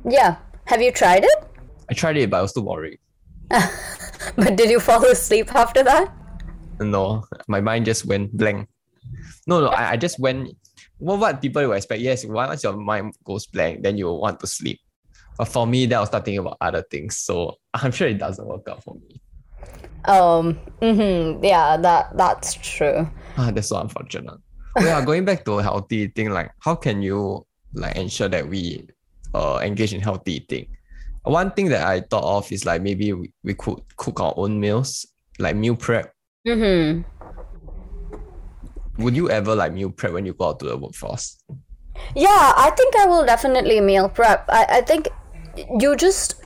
Yeah. 0.09 0.37
Have 0.67 0.81
you 0.83 0.91
tried 0.93 1.25
it? 1.25 1.39
I 1.91 1.95
tried 1.95 2.17
it, 2.17 2.31
but 2.31 2.39
I 2.39 2.43
was 2.43 2.53
too 2.53 2.63
boring. 2.63 2.97
But 4.37 4.57
did 4.57 4.71
you 4.71 4.81
fall 4.81 5.05
asleep 5.07 5.53
after 5.55 5.83
that? 5.83 6.13
No, 6.79 7.25
my 7.49 7.61
mind 7.61 7.85
just 7.87 8.05
went 8.07 8.33
blank. 8.37 8.69
No, 9.47 9.61
no, 9.61 9.69
I, 9.69 9.93
I 9.93 9.97
just 9.97 10.19
went. 10.21 10.57
What 10.99 11.19
what 11.19 11.41
people 11.43 11.63
will 11.67 11.73
expect? 11.73 12.01
Yes, 12.03 12.25
once 12.25 12.63
your 12.63 12.77
mind 12.77 13.15
goes 13.25 13.47
blank, 13.47 13.83
then 13.83 13.97
you 13.99 14.13
want 14.13 14.41
to 14.41 14.47
sleep. 14.47 14.79
But 15.37 15.49
for 15.49 15.67
me, 15.67 15.87
that 15.87 15.99
was 15.99 16.09
starting 16.09 16.39
about 16.39 16.59
other 16.61 16.85
things. 16.91 17.17
So 17.17 17.57
I'm 17.75 17.93
sure 17.93 18.09
it 18.09 18.19
doesn't 18.19 18.47
work 18.47 18.69
out 18.69 18.85
for 18.85 18.95
me. 18.95 19.21
Um. 20.05 20.55
hmm 20.81 21.43
yeah. 21.45 21.77
That 21.77 22.17
that's 22.17 22.55
true. 22.55 23.09
Ah, 23.37 23.51
that's 23.51 23.69
so 23.69 23.81
unfortunate. 23.81 24.39
Yeah, 24.81 25.05
going 25.05 25.25
back 25.25 25.45
to 25.45 25.59
healthy 25.59 26.09
eating, 26.09 26.31
like 26.31 26.51
how 26.61 26.75
can 26.75 27.03
you 27.03 27.47
like 27.75 27.97
ensure 27.97 28.29
that 28.29 28.49
we 28.49 28.87
uh 29.35 29.61
engage 29.63 29.93
in 29.93 30.01
healthy 30.01 30.37
eating? 30.37 30.67
One 31.25 31.51
thing 31.51 31.69
that 31.69 31.87
I 31.87 32.01
thought 32.01 32.25
of 32.25 32.51
is 32.51 32.65
like 32.65 32.81
maybe 32.83 33.13
we, 33.13 33.33
we 33.45 33.55
could 33.55 33.83
cook 33.97 34.21
our 34.21 34.33
own 34.37 34.59
meals, 34.59 35.07
like 35.39 35.55
meal 35.57 35.77
prep. 35.77 36.15
Hmm. 36.47 37.03
Would 38.99 39.17
you 39.17 39.31
ever 39.31 39.55
like 39.55 39.73
meal 39.73 39.91
prep 39.91 40.13
when 40.13 40.25
you 40.25 40.33
go 40.35 40.49
out 40.49 40.61
to 40.61 40.67
the 40.67 40.77
workforce? 40.77 41.37
Yeah, 42.15 42.53
I 42.57 42.73
think 42.77 42.97
I 42.97 43.07
will 43.07 43.25
definitely 43.25 43.81
meal 43.81 44.09
prep. 44.09 44.45
I, 44.49 44.67
I 44.79 44.81
think 44.81 45.09
you 45.79 45.97
just 45.97 46.43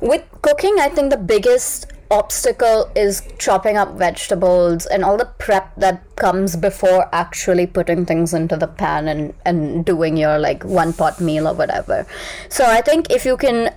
with 0.00 0.22
cooking, 0.42 0.78
I 0.80 0.88
think 0.88 1.10
the 1.10 1.16
biggest 1.16 1.92
obstacle 2.10 2.90
is 2.94 3.22
chopping 3.38 3.76
up 3.76 3.96
vegetables 3.96 4.86
and 4.86 5.04
all 5.04 5.16
the 5.16 5.30
prep 5.38 5.74
that 5.76 6.02
comes 6.16 6.56
before 6.56 7.08
actually 7.12 7.66
putting 7.66 8.06
things 8.06 8.32
into 8.32 8.56
the 8.56 8.66
pan 8.66 9.08
and, 9.08 9.34
and 9.44 9.84
doing 9.84 10.16
your 10.16 10.38
like 10.38 10.64
one 10.64 10.92
pot 10.92 11.20
meal 11.20 11.48
or 11.48 11.54
whatever. 11.54 12.06
So 12.48 12.64
I 12.64 12.80
think 12.80 13.10
if 13.10 13.24
you 13.24 13.36
can 13.36 13.74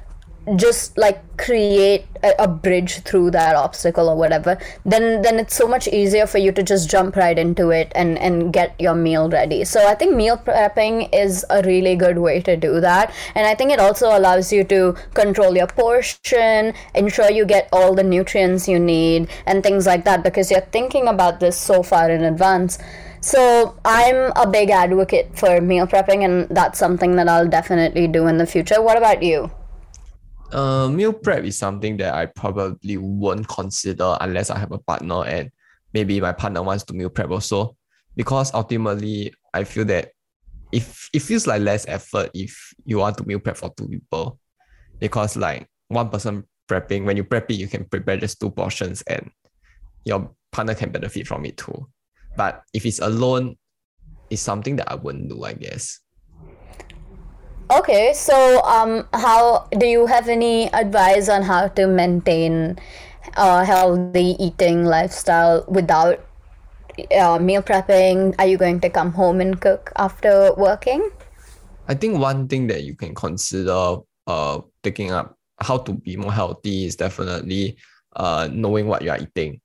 just 0.55 0.97
like 0.97 1.21
create 1.37 2.05
a, 2.23 2.33
a 2.39 2.47
bridge 2.47 2.99
through 3.03 3.31
that 3.31 3.55
obstacle 3.55 4.09
or 4.09 4.15
whatever 4.15 4.57
then 4.85 5.21
then 5.21 5.39
it's 5.39 5.55
so 5.55 5.67
much 5.67 5.87
easier 5.87 6.25
for 6.25 6.37
you 6.37 6.51
to 6.51 6.63
just 6.63 6.89
jump 6.89 7.15
right 7.15 7.37
into 7.37 7.69
it 7.69 7.91
and 7.95 8.17
and 8.17 8.51
get 8.51 8.75
your 8.79 8.95
meal 8.95 9.29
ready 9.29 9.63
so 9.63 9.85
i 9.87 9.95
think 9.95 10.15
meal 10.15 10.37
prepping 10.37 11.07
is 11.13 11.45
a 11.49 11.61
really 11.63 11.95
good 11.95 12.17
way 12.17 12.41
to 12.41 12.55
do 12.57 12.79
that 12.79 13.13
and 13.35 13.47
i 13.47 13.55
think 13.55 13.71
it 13.71 13.79
also 13.79 14.17
allows 14.17 14.51
you 14.51 14.63
to 14.63 14.95
control 15.13 15.55
your 15.55 15.67
portion 15.67 16.73
ensure 16.95 17.29
you 17.29 17.45
get 17.45 17.69
all 17.71 17.93
the 17.93 18.03
nutrients 18.03 18.67
you 18.67 18.79
need 18.79 19.29
and 19.45 19.63
things 19.63 19.85
like 19.85 20.03
that 20.03 20.23
because 20.23 20.51
you're 20.51 20.69
thinking 20.71 21.07
about 21.07 21.39
this 21.39 21.57
so 21.57 21.83
far 21.83 22.09
in 22.09 22.23
advance 22.23 22.77
so 23.21 23.77
I'm 23.83 24.31
a 24.37 24.47
big 24.49 24.69
advocate 24.69 25.37
for 25.37 25.59
meal 25.59 25.85
prepping, 25.85 26.23
and 26.23 26.47
that's 26.55 26.79
something 26.79 27.17
that 27.17 27.27
I'll 27.27 27.49
definitely 27.49 28.07
do 28.07 28.27
in 28.27 28.37
the 28.37 28.45
future. 28.45 28.81
What 28.81 28.97
about 28.97 29.21
you? 29.21 29.51
Uh, 30.51 30.89
meal 30.89 31.13
prep 31.13 31.43
is 31.43 31.57
something 31.57 31.97
that 31.97 32.15
I 32.15 32.25
probably 32.25 32.97
won't 32.97 33.47
consider 33.47 34.17
unless 34.19 34.49
I 34.49 34.57
have 34.57 34.71
a 34.71 34.79
partner 34.79 35.23
and 35.25 35.51
maybe 35.93 36.19
my 36.19 36.31
partner 36.31 36.63
wants 36.63 36.83
to 36.85 36.93
meal 36.93 37.09
prep 37.09 37.29
also. 37.29 37.75
Because 38.15 38.53
ultimately, 38.53 39.33
I 39.53 39.63
feel 39.63 39.85
that 39.85 40.11
if 40.71 41.09
it 41.13 41.21
feels 41.21 41.47
like 41.47 41.61
less 41.61 41.87
effort 41.87 42.29
if 42.33 42.73
you 42.85 42.97
want 42.97 43.17
to 43.17 43.25
meal 43.25 43.39
prep 43.39 43.57
for 43.57 43.71
two 43.77 43.87
people, 43.87 44.39
because 44.99 45.37
like 45.37 45.67
one 45.87 46.09
person 46.09 46.43
prepping, 46.67 47.05
when 47.05 47.17
you 47.17 47.23
prep 47.23 47.49
it, 47.51 47.55
you 47.55 47.67
can 47.67 47.85
prepare 47.85 48.17
just 48.17 48.39
two 48.39 48.49
portions 48.49 49.01
and 49.03 49.29
your 50.05 50.31
partner 50.51 50.73
can 50.73 50.91
benefit 50.91 51.27
from 51.27 51.45
it 51.45 51.57
too. 51.57 51.87
But 52.35 52.63
if 52.73 52.85
it's 52.85 52.99
alone, 52.99 53.55
it's 54.29 54.41
something 54.41 54.75
that 54.77 54.91
I 54.91 54.95
wouldn't 54.95 55.29
do, 55.29 55.43
I 55.43 55.53
guess. 55.53 55.99
Okay, 57.69 58.13
so 58.17 58.65
um, 58.65 59.05
how 59.13 59.69
do 59.77 59.85
you 59.85 60.07
have 60.07 60.27
any 60.27 60.73
advice 60.73 61.29
on 61.29 61.43
how 61.43 61.67
to 61.77 61.85
maintain 61.85 62.81
a 63.37 63.63
healthy 63.63 64.33
eating 64.41 64.85
lifestyle 64.85 65.63
without 65.67 66.17
uh, 67.13 67.37
meal 67.37 67.61
prepping? 67.61 68.33
Are 68.39 68.47
you 68.47 68.57
going 68.57 68.79
to 68.81 68.89
come 68.89 69.13
home 69.13 69.39
and 69.39 69.61
cook 69.61 69.93
after 69.97 70.51
working? 70.57 71.11
I 71.87 71.93
think 71.93 72.17
one 72.17 72.47
thing 72.47 72.65
that 72.73 72.83
you 72.83 72.95
can 72.95 73.13
consider 73.13 73.97
uh 74.25 74.61
taking 74.81 75.11
up 75.11 75.37
how 75.61 75.77
to 75.77 75.93
be 75.93 76.17
more 76.17 76.33
healthy 76.33 76.85
is 76.85 76.95
definitely 76.95 77.77
uh 78.15 78.49
knowing 78.51 78.87
what 78.87 79.01
you 79.01 79.11
are 79.11 79.17
eating. 79.21 79.61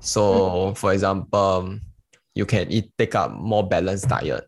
So 0.00 0.74
for 0.76 0.92
example, 0.92 1.80
you 2.34 2.44
can 2.44 2.70
eat 2.70 2.92
take 2.98 3.14
up 3.14 3.32
more 3.32 3.66
balanced 3.66 4.08
diet. 4.08 4.44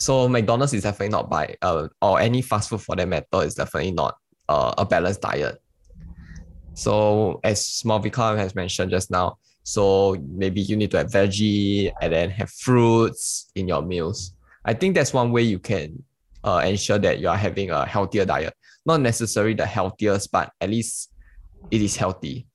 So 0.00 0.28
McDonald's 0.28 0.72
is 0.72 0.82
definitely 0.82 1.10
not 1.10 1.28
by 1.28 1.54
uh 1.60 1.88
or 2.00 2.18
any 2.18 2.40
fast 2.40 2.70
food 2.70 2.80
for 2.80 2.96
that 2.96 3.06
matter 3.06 3.44
is 3.44 3.54
definitely 3.54 3.92
not 3.92 4.16
uh, 4.48 4.72
a 4.78 4.84
balanced 4.86 5.20
diet. 5.20 5.60
So 6.74 7.38
as 7.44 7.82
Malvika 7.84 8.36
has 8.38 8.54
mentioned 8.54 8.90
just 8.90 9.10
now, 9.10 9.36
so 9.62 10.16
maybe 10.26 10.62
you 10.62 10.74
need 10.74 10.90
to 10.92 10.98
have 10.98 11.08
veggie 11.08 11.92
and 12.00 12.12
then 12.12 12.30
have 12.30 12.50
fruits 12.50 13.50
in 13.54 13.68
your 13.68 13.82
meals. 13.82 14.32
I 14.64 14.72
think 14.72 14.94
that's 14.94 15.12
one 15.12 15.32
way 15.32 15.42
you 15.42 15.58
can 15.58 16.02
uh, 16.44 16.62
ensure 16.64 16.98
that 16.98 17.18
you 17.20 17.28
are 17.28 17.36
having 17.36 17.70
a 17.70 17.84
healthier 17.84 18.24
diet. 18.24 18.54
Not 18.86 19.02
necessarily 19.02 19.54
the 19.54 19.66
healthiest, 19.66 20.32
but 20.32 20.50
at 20.62 20.70
least 20.70 21.12
it 21.70 21.82
is 21.82 21.96
healthy 21.96 22.46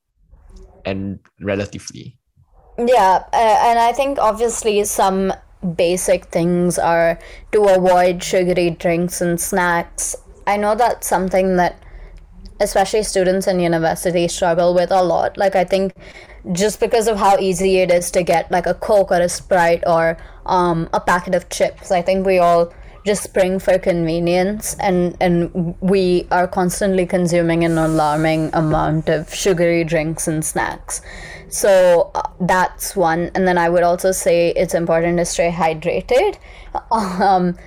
and 0.84 1.20
relatively. 1.40 2.18
Yeah, 2.78 3.24
uh, 3.32 3.58
and 3.70 3.80
I 3.80 3.94
think 3.94 4.18
obviously 4.18 4.84
some 4.86 5.32
basic 5.76 6.26
things 6.26 6.78
are 6.78 7.20
to 7.52 7.64
avoid 7.64 8.24
sugary 8.24 8.72
drinks 8.72 9.22
and 9.22 9.40
snacks. 9.40 10.16
I 10.48 10.58
know 10.58 10.76
that's 10.76 11.08
something 11.08 11.56
that 11.58 11.80
especially 12.60 13.04
students 13.04 13.48
in 13.48 13.60
university 13.60 14.28
struggle 14.28 14.74
with 14.74 14.92
a 14.92 15.04
lot. 15.04 15.38
Like 15.38 15.56
I 15.56 15.64
think 15.64 15.94
just 16.52 16.80
because 16.80 17.08
of 17.08 17.18
how 17.18 17.38
easy 17.38 17.78
it 17.80 17.92
is 17.92 18.12
to 18.12 18.24
get 18.24 18.52
like 18.52 18.66
a 18.66 18.74
Coke 18.74 19.12
or 19.12 19.20
a 19.20 19.30
Sprite 19.30 19.84
or 19.86 20.18
um, 20.46 20.90
a 20.94 21.00
packet 21.00 21.36
of 21.36 21.50
chips, 21.50 21.92
I 21.92 22.02
think 22.02 22.26
we 22.26 22.38
all 22.38 22.72
just 23.06 23.24
spring 23.24 23.60
for 23.60 23.78
convenience 23.78 24.76
and 24.80 25.16
and 25.22 25.76
we 25.80 26.28
are 26.32 26.48
constantly 26.48 27.06
consuming 27.06 27.64
an 27.64 27.78
alarming 27.78 28.50
amount 28.54 29.10
of 29.10 29.34
sugary 29.34 29.84
drinks 29.84 30.28
and 30.28 30.44
snacks. 30.44 31.02
So 31.48 32.12
uh, 32.16 32.24
that's 32.42 32.96
one. 32.96 33.32
And 33.36 33.48
then 33.48 33.58
i 33.58 33.70
would 33.70 33.84
also 33.84 34.12
say 34.12 34.50
it's 34.52 34.74
important 34.74 35.20
to 35.20 35.26
stay 35.26 35.52
hydrated. 35.52 36.38
Um 36.92 37.58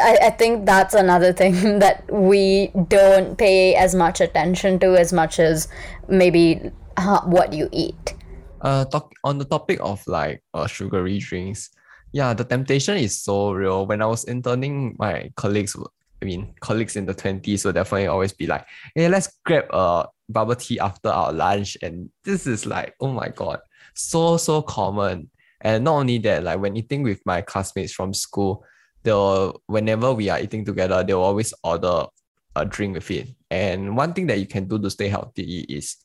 I, 0.00 0.18
I 0.22 0.30
think 0.30 0.64
that's 0.64 0.94
another 0.94 1.32
thing 1.32 1.78
that 1.84 2.10
we 2.10 2.72
don't 2.88 3.36
pay 3.36 3.74
as 3.74 3.94
much 3.94 4.20
attention 4.20 4.78
to 4.78 4.96
as 4.96 5.12
much 5.12 5.38
as 5.38 5.68
maybe 6.08 6.70
uh, 6.96 7.20
what 7.22 7.52
you 7.52 7.68
eat. 7.70 8.14
Uh, 8.62 8.86
talk 8.86 9.12
on 9.24 9.36
the 9.36 9.44
topic 9.44 9.78
of 9.82 10.06
like 10.06 10.42
uh, 10.54 10.66
sugary 10.66 11.18
drinks. 11.18 11.68
Yeah, 12.14 12.32
the 12.32 12.44
temptation 12.44 12.96
is 12.96 13.20
so 13.20 13.50
real. 13.50 13.86
When 13.86 14.00
I 14.00 14.06
was 14.06 14.22
interning, 14.22 14.94
my 15.00 15.32
colleagues, 15.34 15.74
I 16.22 16.24
mean, 16.24 16.54
colleagues 16.60 16.94
in 16.94 17.06
the 17.06 17.12
twenties 17.12 17.64
will 17.64 17.72
definitely 17.72 18.06
always 18.06 18.32
be 18.32 18.46
like, 18.46 18.64
"Hey, 18.94 19.08
let's 19.08 19.26
grab 19.44 19.66
a 19.74 20.06
bubble 20.28 20.54
tea 20.54 20.78
after 20.78 21.08
our 21.08 21.32
lunch." 21.32 21.76
And 21.82 22.10
this 22.22 22.46
is 22.46 22.66
like, 22.66 22.94
oh 23.00 23.10
my 23.10 23.30
god, 23.34 23.58
so 23.94 24.36
so 24.36 24.62
common. 24.62 25.28
And 25.60 25.82
not 25.82 25.96
only 25.96 26.18
that, 26.18 26.44
like 26.44 26.60
when 26.60 26.76
eating 26.76 27.02
with 27.02 27.18
my 27.26 27.42
classmates 27.42 27.92
from 27.92 28.14
school, 28.14 28.64
they'll 29.02 29.60
whenever 29.66 30.14
we 30.14 30.28
are 30.30 30.38
eating 30.38 30.64
together, 30.64 31.02
they'll 31.02 31.18
always 31.20 31.52
order 31.64 32.06
a 32.54 32.64
drink 32.64 32.94
with 32.94 33.10
it. 33.10 33.28
And 33.50 33.96
one 33.96 34.12
thing 34.12 34.28
that 34.28 34.38
you 34.38 34.46
can 34.46 34.68
do 34.68 34.78
to 34.78 34.88
stay 34.88 35.08
healthy 35.08 35.66
is 35.68 35.96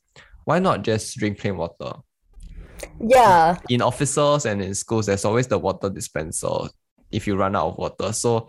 why 0.45 0.57
not 0.57 0.81
just 0.81 1.15
drink 1.17 1.37
plain 1.37 1.57
water? 1.57 2.01
Yeah 2.99 3.57
in 3.69 3.81
offices 3.81 4.45
and 4.45 4.61
in 4.61 4.73
schools, 4.75 5.05
there's 5.05 5.25
always 5.25 5.47
the 5.47 5.57
water 5.57 5.89
dispenser 5.89 6.69
if 7.11 7.25
you 7.27 7.35
run 7.35 7.55
out 7.55 7.69
of 7.69 7.77
water. 7.77 8.13
So 8.13 8.47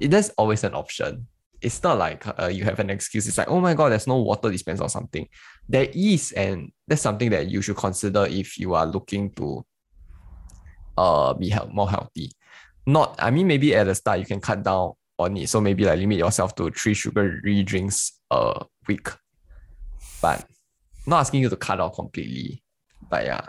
it, 0.00 0.10
that's 0.10 0.30
always 0.30 0.64
an 0.64 0.74
option. 0.74 1.26
it's 1.60 1.82
not 1.82 1.98
like 1.98 2.24
uh, 2.38 2.46
you 2.46 2.64
have 2.64 2.78
an 2.78 2.90
excuse. 2.90 3.26
It's 3.26 3.38
like, 3.38 3.48
oh 3.50 3.60
my 3.60 3.74
god, 3.74 3.90
there's 3.90 4.06
no 4.06 4.16
water 4.16 4.50
dispenser 4.50 4.84
or 4.84 4.88
something. 4.88 5.28
There 5.68 5.88
is, 5.92 6.32
and 6.32 6.70
that's 6.86 7.02
something 7.02 7.30
that 7.30 7.48
you 7.48 7.62
should 7.62 7.76
consider 7.76 8.26
if 8.26 8.58
you 8.58 8.74
are 8.74 8.86
looking 8.86 9.30
to 9.32 9.64
uh 10.96 11.34
be 11.34 11.48
health, 11.48 11.70
more 11.72 11.90
healthy. 11.90 12.30
Not, 12.86 13.16
I 13.18 13.30
mean, 13.30 13.46
maybe 13.46 13.74
at 13.74 13.84
the 13.84 13.94
start 13.94 14.18
you 14.18 14.24
can 14.24 14.40
cut 14.40 14.62
down 14.62 14.92
on 15.18 15.36
it. 15.36 15.48
So 15.48 15.60
maybe 15.60 15.84
like 15.84 15.98
limit 15.98 16.18
yourself 16.18 16.54
to 16.56 16.70
three 16.70 16.94
sugary 16.94 17.62
drinks 17.62 18.20
a 18.30 18.64
week. 18.86 19.08
But 20.22 20.46
not 21.06 21.20
asking 21.20 21.42
you 21.42 21.48
to 21.48 21.56
cut 21.56 21.80
out 21.80 21.94
completely. 21.94 22.62
But 23.08 23.24
yeah. 23.24 23.40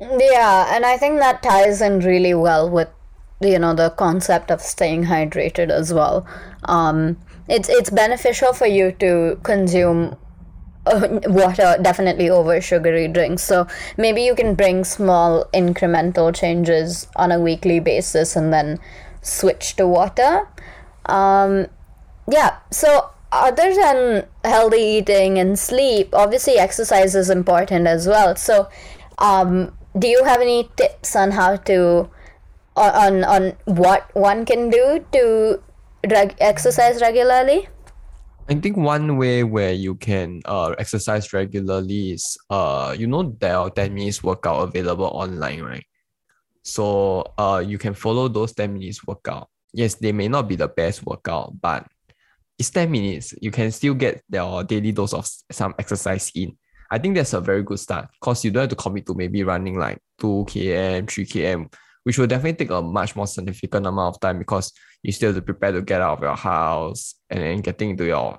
Yeah, 0.00 0.74
and 0.74 0.84
I 0.84 0.96
think 0.96 1.18
that 1.20 1.42
ties 1.42 1.80
in 1.80 2.00
really 2.00 2.34
well 2.34 2.68
with 2.68 2.88
you 3.40 3.58
know 3.58 3.74
the 3.74 3.90
concept 3.90 4.50
of 4.50 4.60
staying 4.60 5.04
hydrated 5.04 5.70
as 5.70 5.92
well. 5.92 6.26
Um, 6.64 7.16
it's 7.48 7.68
it's 7.68 7.90
beneficial 7.90 8.52
for 8.52 8.66
you 8.66 8.92
to 8.92 9.38
consume 9.42 10.16
uh, 10.86 11.20
water 11.26 11.76
definitely 11.80 12.28
over 12.28 12.60
sugary 12.60 13.08
drinks. 13.08 13.42
So 13.42 13.66
maybe 13.96 14.22
you 14.22 14.34
can 14.34 14.54
bring 14.54 14.84
small 14.84 15.46
incremental 15.54 16.34
changes 16.34 17.06
on 17.16 17.32
a 17.32 17.40
weekly 17.40 17.80
basis 17.80 18.36
and 18.36 18.52
then 18.52 18.78
switch 19.22 19.76
to 19.76 19.86
water. 19.86 20.48
Um, 21.06 21.66
yeah. 22.30 22.58
So 22.70 23.10
other 23.34 23.74
than 23.74 24.26
healthy 24.44 25.02
eating 25.02 25.38
and 25.38 25.58
sleep, 25.58 26.14
obviously 26.14 26.58
exercise 26.58 27.14
is 27.14 27.30
important 27.30 27.86
as 27.86 28.06
well. 28.06 28.36
So, 28.36 28.68
um, 29.18 29.76
do 29.98 30.08
you 30.08 30.24
have 30.24 30.40
any 30.40 30.70
tips 30.76 31.16
on 31.16 31.30
how 31.32 31.56
to 31.56 32.08
on 32.76 33.24
on 33.24 33.52
what 33.64 34.10
one 34.14 34.44
can 34.44 34.70
do 34.70 35.04
to 35.12 35.62
reg- 36.10 36.36
exercise 36.40 37.00
regularly? 37.00 37.68
I 38.48 38.54
think 38.54 38.76
one 38.76 39.16
way 39.16 39.42
where 39.42 39.72
you 39.72 39.94
can 39.94 40.42
uh 40.44 40.74
exercise 40.78 41.32
regularly 41.32 42.12
is 42.12 42.36
uh 42.50 42.94
you 42.96 43.06
know 43.06 43.34
there 43.40 43.56
are 43.56 43.70
10 43.70 43.94
minutes 43.94 44.22
workout 44.22 44.68
available 44.68 45.06
online, 45.06 45.62
right? 45.62 45.86
So 46.62 47.32
uh 47.38 47.62
you 47.64 47.78
can 47.78 47.94
follow 47.94 48.28
those 48.28 48.52
10 48.52 48.74
minutes 48.74 49.06
workout. 49.06 49.48
Yes, 49.72 49.94
they 49.94 50.12
may 50.12 50.28
not 50.28 50.48
be 50.48 50.56
the 50.56 50.68
best 50.68 51.06
workout, 51.06 51.60
but 51.60 51.86
it's 52.58 52.70
10 52.70 52.90
minutes. 52.90 53.34
You 53.40 53.50
can 53.50 53.70
still 53.70 53.94
get 53.94 54.22
your 54.30 54.64
daily 54.64 54.92
dose 54.92 55.12
of 55.12 55.26
some 55.50 55.74
exercise 55.78 56.30
in. 56.34 56.56
I 56.90 56.98
think 56.98 57.16
that's 57.16 57.32
a 57.32 57.40
very 57.40 57.62
good 57.62 57.80
start 57.80 58.08
because 58.12 58.44
you 58.44 58.50
don't 58.50 58.62
have 58.62 58.70
to 58.70 58.76
commit 58.76 59.06
to 59.06 59.14
maybe 59.14 59.42
running 59.42 59.78
like 59.78 59.98
2 60.20 60.44
km, 60.48 61.10
3 61.10 61.26
km, 61.26 61.74
which 62.04 62.18
will 62.18 62.26
definitely 62.26 62.64
take 62.64 62.70
a 62.70 62.82
much 62.82 63.16
more 63.16 63.26
significant 63.26 63.86
amount 63.86 64.14
of 64.14 64.20
time 64.20 64.38
because 64.38 64.72
you 65.02 65.10
still 65.10 65.30
have 65.30 65.36
to 65.36 65.42
prepare 65.42 65.72
to 65.72 65.82
get 65.82 66.00
out 66.00 66.18
of 66.18 66.22
your 66.22 66.36
house 66.36 67.14
and 67.30 67.40
then 67.40 67.60
getting 67.60 67.90
into 67.90 68.04
your 68.04 68.38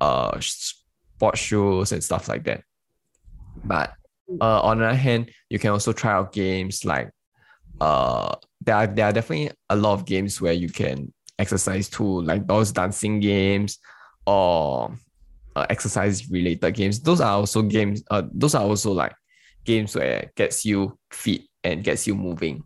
uh 0.00 0.38
sport 0.40 1.36
shoes 1.36 1.92
and 1.92 2.04
stuff 2.04 2.28
like 2.28 2.44
that. 2.44 2.62
But 3.64 3.94
uh, 4.40 4.60
on 4.60 4.78
the 4.78 4.86
other 4.86 4.96
hand, 4.96 5.30
you 5.48 5.58
can 5.58 5.70
also 5.70 5.92
try 5.92 6.12
out 6.12 6.32
games 6.32 6.84
like 6.84 7.10
uh 7.80 8.36
there 8.64 8.74
are 8.74 8.86
there 8.86 9.06
are 9.06 9.12
definitely 9.12 9.50
a 9.68 9.76
lot 9.76 9.94
of 9.94 10.04
games 10.04 10.40
where 10.40 10.52
you 10.52 10.68
can 10.68 11.12
exercise 11.38 11.88
too, 11.88 12.22
like 12.22 12.46
those 12.46 12.72
dancing 12.72 13.20
games 13.20 13.78
or 14.26 14.94
uh, 15.54 15.66
exercise 15.70 16.28
related 16.30 16.74
games. 16.74 17.00
Those 17.00 17.20
are 17.20 17.32
also 17.32 17.62
games. 17.62 18.02
Uh, 18.10 18.22
those 18.32 18.54
are 18.54 18.62
also 18.62 18.92
like 18.92 19.14
games 19.64 19.94
where 19.94 20.18
it 20.20 20.34
gets 20.34 20.64
you 20.64 20.98
fit 21.10 21.42
and 21.64 21.82
gets 21.82 22.06
you 22.06 22.14
moving. 22.14 22.64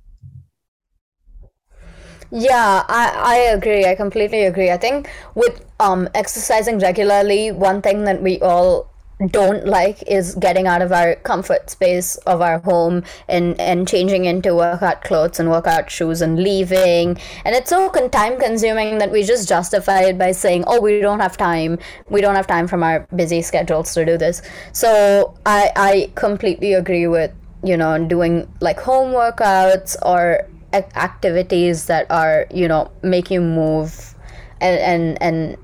Yeah, 2.33 2.85
I, 2.89 3.12
I 3.17 3.37
agree. 3.57 3.87
I 3.87 3.95
completely 3.95 4.45
agree. 4.45 4.71
I 4.71 4.77
think 4.77 5.11
with 5.35 5.65
um 5.81 6.09
exercising 6.15 6.79
regularly, 6.79 7.50
one 7.50 7.83
thing 7.83 8.05
that 8.05 8.23
we 8.23 8.41
all 8.41 8.91
don't 9.29 9.67
like 9.67 10.03
is 10.07 10.35
getting 10.37 10.67
out 10.67 10.83
of 10.83 10.93
our 10.93 11.15
comfort 11.17 11.69
space 11.71 12.17
of 12.27 12.41
our 12.41 12.59
home 12.61 13.03
and 13.29 13.61
and 13.61 13.87
changing 13.87 14.25
into 14.25 14.55
workout 14.55 15.03
clothes 15.03 15.39
and 15.39 15.50
workout 15.50 15.91
shoes 15.91 16.23
and 16.23 16.43
leaving. 16.43 17.19
And 17.45 17.55
it's 17.55 17.71
so 17.71 17.91
con- 17.91 18.11
time 18.11 18.39
consuming 18.39 18.99
that 18.99 19.11
we 19.11 19.23
just 19.23 19.49
justify 19.49 20.03
it 20.03 20.19
by 20.19 20.33
saying 20.33 20.64
oh 20.66 20.81
we 20.81 21.01
don't 21.01 21.21
have 21.21 21.37
time. 21.37 21.79
We 22.09 22.21
don't 22.21 22.35
have 22.35 22.47
time 22.47 22.66
from 22.66 22.83
our 22.83 23.07
busy 23.14 23.42
schedules 23.42 23.92
to 23.94 24.05
do 24.05 24.16
this. 24.16 24.42
So 24.73 25.35
i 25.47 25.71
i 25.77 26.12
completely 26.14 26.73
agree 26.75 27.07
with 27.07 27.33
you 27.62 27.77
know 27.77 27.99
doing 28.07 28.49
like 28.61 28.81
home 28.81 29.12
workouts 29.12 29.97
or 30.03 30.49
activities 30.73 31.87
that 31.87 32.11
are 32.11 32.47
you 32.53 32.68
know 32.68 32.90
make 33.03 33.31
you 33.31 33.40
move 33.40 34.14
and 34.61 34.79
and 34.79 35.23
and 35.23 35.57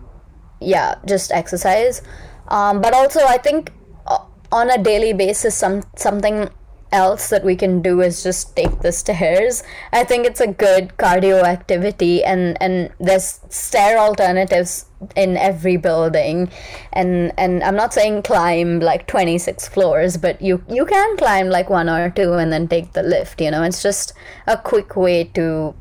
yeah 0.61 0.95
just 1.07 1.31
exercise 1.33 2.03
um, 2.49 2.81
but 2.81 2.95
also, 2.95 3.21
I 3.21 3.39
think 3.39 3.73
uh, 4.07 4.19
on 4.53 4.71
a 4.71 4.83
daily 4.83 5.13
basis, 5.13 5.55
some 5.55 5.83
something 5.97 6.49
else 6.93 7.31
that 7.31 7.45
we 7.45 7.57
can 7.57 7.83
do 7.83 8.01
is 8.01 8.23
just 8.23 8.55
take 8.55 8.81
the 8.81 8.93
stairs. 8.93 9.63
I 9.93 10.05
think 10.05 10.27
it's 10.27 10.41
a 10.41 10.47
good 10.47 10.97
cardio 10.97 11.43
activity, 11.43 12.25
and 12.25 12.57
and 12.61 12.91
there's 13.01 13.41
stair 13.51 13.99
alternatives 13.99 14.87
in 15.15 15.37
every 15.37 15.77
building, 15.77 16.51
and 16.93 17.33
and 17.37 17.63
I'm 17.63 17.77
not 17.77 17.93
saying 17.93 18.23
climb 18.23 18.81
like 18.81 19.07
26 19.07 19.69
floors, 19.69 20.17
but 20.17 20.41
you 20.41 20.63
you 20.69 20.87
can 20.87 21.17
climb 21.17 21.49
like 21.49 21.71
one 21.71 21.89
or 21.89 22.11
two 22.11 22.35
and 22.35 22.53
then 22.53 22.69
take 22.69 22.93
the 22.93 23.03
lift. 23.03 23.41
You 23.41 23.51
know, 23.51 23.63
it's 23.63 23.83
just 23.83 24.13
a 24.47 24.57
quick 24.57 24.97
way 24.97 25.25
to 25.35 25.75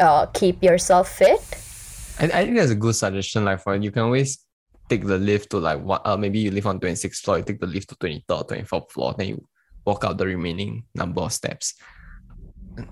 uh, 0.00 0.26
keep 0.26 0.62
yourself 0.62 1.08
fit. 1.08 1.40
I, 2.18 2.26
I 2.26 2.44
think 2.44 2.56
that's 2.56 2.70
a 2.70 2.76
good 2.76 2.94
suggestion. 2.94 3.44
Like 3.44 3.60
for 3.60 3.76
you 3.76 3.90
can 3.90 4.02
always 4.02 4.43
take 4.88 5.04
the 5.04 5.18
lift 5.18 5.50
to 5.50 5.58
like 5.58 5.80
what 5.80 6.06
uh, 6.06 6.16
maybe 6.16 6.38
you 6.38 6.50
live 6.50 6.66
on 6.66 6.80
26th 6.80 7.22
floor, 7.22 7.38
you 7.38 7.44
take 7.44 7.60
the 7.60 7.66
lift 7.66 7.88
to 7.88 7.94
23rd, 7.96 8.48
24th 8.48 8.90
floor, 8.90 9.14
then 9.16 9.28
you 9.28 9.48
walk 9.84 10.04
out 10.04 10.18
the 10.18 10.26
remaining 10.26 10.84
number 10.94 11.22
of 11.22 11.32
steps. 11.32 11.74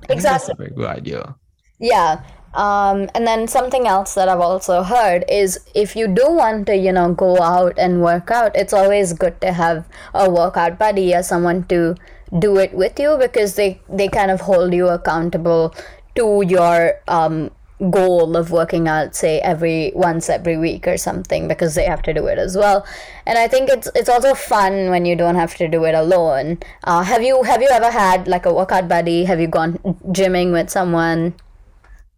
Exactly. 0.08 0.16
That's 0.22 0.48
a 0.48 0.54
very 0.54 0.70
good 0.70 0.86
idea. 0.86 1.34
Yeah. 1.78 2.22
Um, 2.54 3.08
and 3.14 3.26
then 3.26 3.48
something 3.48 3.86
else 3.86 4.14
that 4.14 4.28
I've 4.28 4.40
also 4.40 4.82
heard 4.82 5.24
is 5.28 5.58
if 5.74 5.96
you 5.96 6.06
do 6.06 6.30
want 6.30 6.66
to, 6.66 6.76
you 6.76 6.92
know, 6.92 7.12
go 7.14 7.40
out 7.40 7.78
and 7.78 8.02
work 8.02 8.30
out, 8.30 8.54
it's 8.54 8.72
always 8.72 9.12
good 9.12 9.40
to 9.40 9.52
have 9.52 9.88
a 10.14 10.30
workout 10.30 10.78
buddy 10.78 11.14
or 11.14 11.22
someone 11.22 11.64
to 11.64 11.96
do 12.38 12.58
it 12.58 12.72
with 12.74 12.98
you 12.98 13.16
because 13.18 13.56
they, 13.56 13.80
they 13.88 14.08
kind 14.08 14.30
of 14.30 14.40
hold 14.40 14.72
you 14.74 14.88
accountable 14.88 15.74
to 16.14 16.44
your 16.46 17.00
um, 17.08 17.50
goal 17.90 18.36
of 18.36 18.50
working 18.50 18.86
out 18.88 19.14
say 19.14 19.40
every 19.40 19.92
once 19.94 20.28
every 20.28 20.56
week 20.56 20.86
or 20.86 20.96
something 20.96 21.48
because 21.48 21.74
they 21.74 21.84
have 21.84 22.02
to 22.02 22.14
do 22.14 22.26
it 22.26 22.38
as 22.38 22.56
well. 22.56 22.86
And 23.26 23.38
i 23.38 23.48
think 23.48 23.68
it's 23.68 23.88
it's 23.94 24.08
also 24.08 24.34
fun 24.34 24.90
when 24.90 25.04
you 25.04 25.16
don't 25.16 25.34
have 25.34 25.54
to 25.56 25.68
do 25.68 25.84
it 25.84 25.94
alone. 25.94 26.58
Uh, 26.84 27.02
have 27.02 27.22
you 27.22 27.42
have 27.42 27.62
you 27.62 27.68
ever 27.70 27.90
had 27.90 28.28
like 28.28 28.46
a 28.46 28.52
workout 28.52 28.88
buddy? 28.88 29.24
Have 29.24 29.40
you 29.40 29.48
gone 29.48 29.78
gymming 30.12 30.52
with 30.52 30.70
someone? 30.70 31.34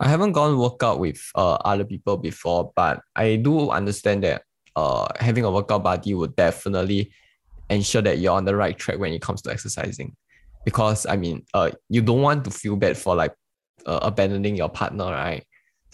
I 0.01 0.09
haven't 0.09 0.33
gone 0.33 0.59
workout 0.59 0.99
with 0.99 1.21
uh, 1.35 1.55
other 1.65 1.85
people 1.85 2.17
before 2.17 2.73
but 2.75 3.01
i 3.15 3.37
do 3.37 3.71
understand 3.71 4.25
that 4.25 4.43
uh, 4.77 5.07
having 5.21 5.45
a 5.45 5.51
workout 5.51 5.85
buddy 5.85 6.15
would 6.15 6.35
definitely 6.35 7.13
ensure 7.71 8.03
that 8.03 8.19
you're 8.19 8.33
on 8.33 8.45
the 8.45 8.57
right 8.57 8.77
track 8.77 8.99
when 8.99 9.13
it 9.13 9.23
comes 9.23 9.41
to 9.43 9.51
exercising. 9.51 10.17
Because 10.65 11.07
i 11.07 11.17
mean 11.17 11.45
uh, 11.55 11.71
you 11.89 12.03
don't 12.03 12.23
want 12.23 12.45
to 12.45 12.51
feel 12.51 12.77
bad 12.77 12.97
for 12.97 13.15
like 13.15 13.35
uh, 13.87 14.01
abandoning 14.03 14.57
your 14.57 14.69
partner, 14.69 15.05
right? 15.05 15.45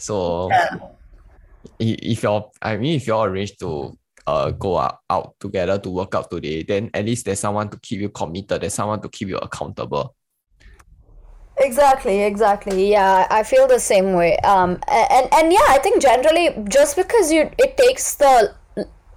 So 0.01 0.49
yeah. 0.51 0.77
if 1.79 2.23
you're, 2.23 2.51
I 2.63 2.77
mean, 2.77 2.97
if 2.97 3.07
you're 3.07 3.29
arranged 3.29 3.61
to 3.61 3.97
uh 4.27 4.51
go 4.51 4.79
out, 4.79 4.99
out 5.09 5.35
together 5.41 5.79
to 5.79 5.91
work 5.91 6.15
out 6.15 6.31
today, 6.31 6.63
then 6.63 6.91
at 6.95 7.05
least 7.05 7.27
there's 7.27 7.41
someone 7.41 7.69
to 7.69 7.79
keep 7.79 8.01
you 8.01 8.09
committed. 8.09 8.63
There's 8.63 8.75
someone 8.75 9.01
to 9.03 9.09
keep 9.09 9.29
you 9.29 9.37
accountable. 9.37 10.15
Exactly, 11.59 12.23
exactly. 12.23 12.91
Yeah, 12.91 13.27
I 13.31 13.43
feel 13.43 13.69
the 13.69 13.79
same 13.79 14.15
way. 14.15 14.39
Um, 14.39 14.81
and 14.89 15.29
and 15.33 15.53
yeah, 15.53 15.69
I 15.69 15.79
think 15.83 16.01
generally 16.01 16.57
just 16.69 16.97
because 16.97 17.31
you 17.31 17.51
it 17.59 17.77
takes 17.77 18.15
the 18.15 18.55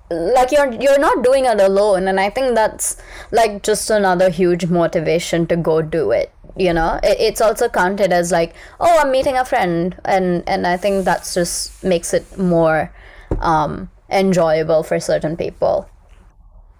like 0.09 0.51
you're 0.51 0.73
you're 0.73 0.99
not 0.99 1.23
doing 1.23 1.45
it 1.45 1.61
alone, 1.61 2.09
and 2.09 2.19
I 2.19 2.29
think 2.29 2.55
that's 2.55 2.97
like 3.31 3.63
just 3.63 3.89
another 3.89 4.29
huge 4.29 4.65
motivation 4.65 5.47
to 5.47 5.55
go 5.55 5.81
do 5.81 6.11
it 6.11 6.33
you 6.55 6.73
know? 6.73 6.99
It, 7.03 7.19
it's 7.19 7.41
also 7.41 7.69
counted 7.69 8.11
as 8.11 8.31
like 8.31 8.53
oh 8.79 8.99
i'm 8.99 9.11
meeting 9.11 9.37
a 9.37 9.45
friend. 9.45 9.95
And 10.05 10.43
and 10.47 10.67
i 10.67 10.77
think 10.77 11.05
that's 11.05 11.33
just 11.33 11.83
makes 11.83 12.13
it 12.13 12.37
more 12.37 12.93
um 13.39 13.89
enjoyable 14.09 14.83
for 14.83 14.99
certain 14.99 15.37
people. 15.37 15.89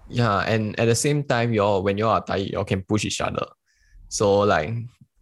Yeah 0.08 0.40
and 0.40 0.78
at 0.78 0.86
the 0.86 0.94
same 0.94 1.24
time 1.24 1.52
y'all 1.52 1.82
when 1.82 1.98
y'all 1.98 2.10
are 2.10 2.24
tired 2.24 2.48
y'all 2.48 2.64
can 2.64 2.82
push 2.82 3.04
each 3.04 3.20
other. 3.20 3.46
So 4.08 4.40
like 4.40 4.72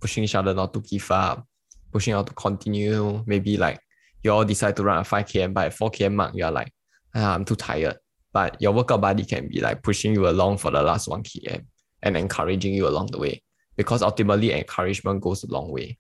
pushing 0.00 0.24
each 0.24 0.34
other 0.34 0.52
not 0.54 0.72
to 0.74 0.80
give 0.80 1.10
up 1.10 1.46
pushing 1.92 2.14
out 2.14 2.26
to 2.26 2.34
continue 2.34 3.22
maybe 3.26 3.56
like 3.56 3.78
you 4.24 4.32
all 4.32 4.44
decide 4.44 4.74
to 4.76 4.82
run 4.82 4.98
a 4.98 5.04
5 5.04 5.26
km 5.26 5.66
at 5.66 5.74
4 5.74 5.90
km 5.90 6.14
mark 6.14 6.34
you're 6.34 6.50
like 6.50 6.72
ah, 7.14 7.34
i'm 7.34 7.44
too 7.44 7.56
tired. 7.56 7.96
But 8.32 8.56
your 8.62 8.72
workout 8.72 9.02
buddy 9.02 9.26
can 9.26 9.48
be 9.48 9.60
like 9.60 9.82
pushing 9.82 10.14
you 10.14 10.26
along 10.26 10.56
for 10.56 10.70
the 10.70 10.82
last 10.82 11.06
1 11.06 11.22
km 11.22 11.66
and 12.02 12.16
encouraging 12.16 12.72
you 12.74 12.88
along 12.88 13.08
the 13.12 13.18
way 13.18 13.42
because 13.76 14.02
ultimately 14.02 14.52
encouragement 14.52 15.20
goes 15.20 15.44
a 15.44 15.48
long 15.48 15.70
way. 15.70 15.98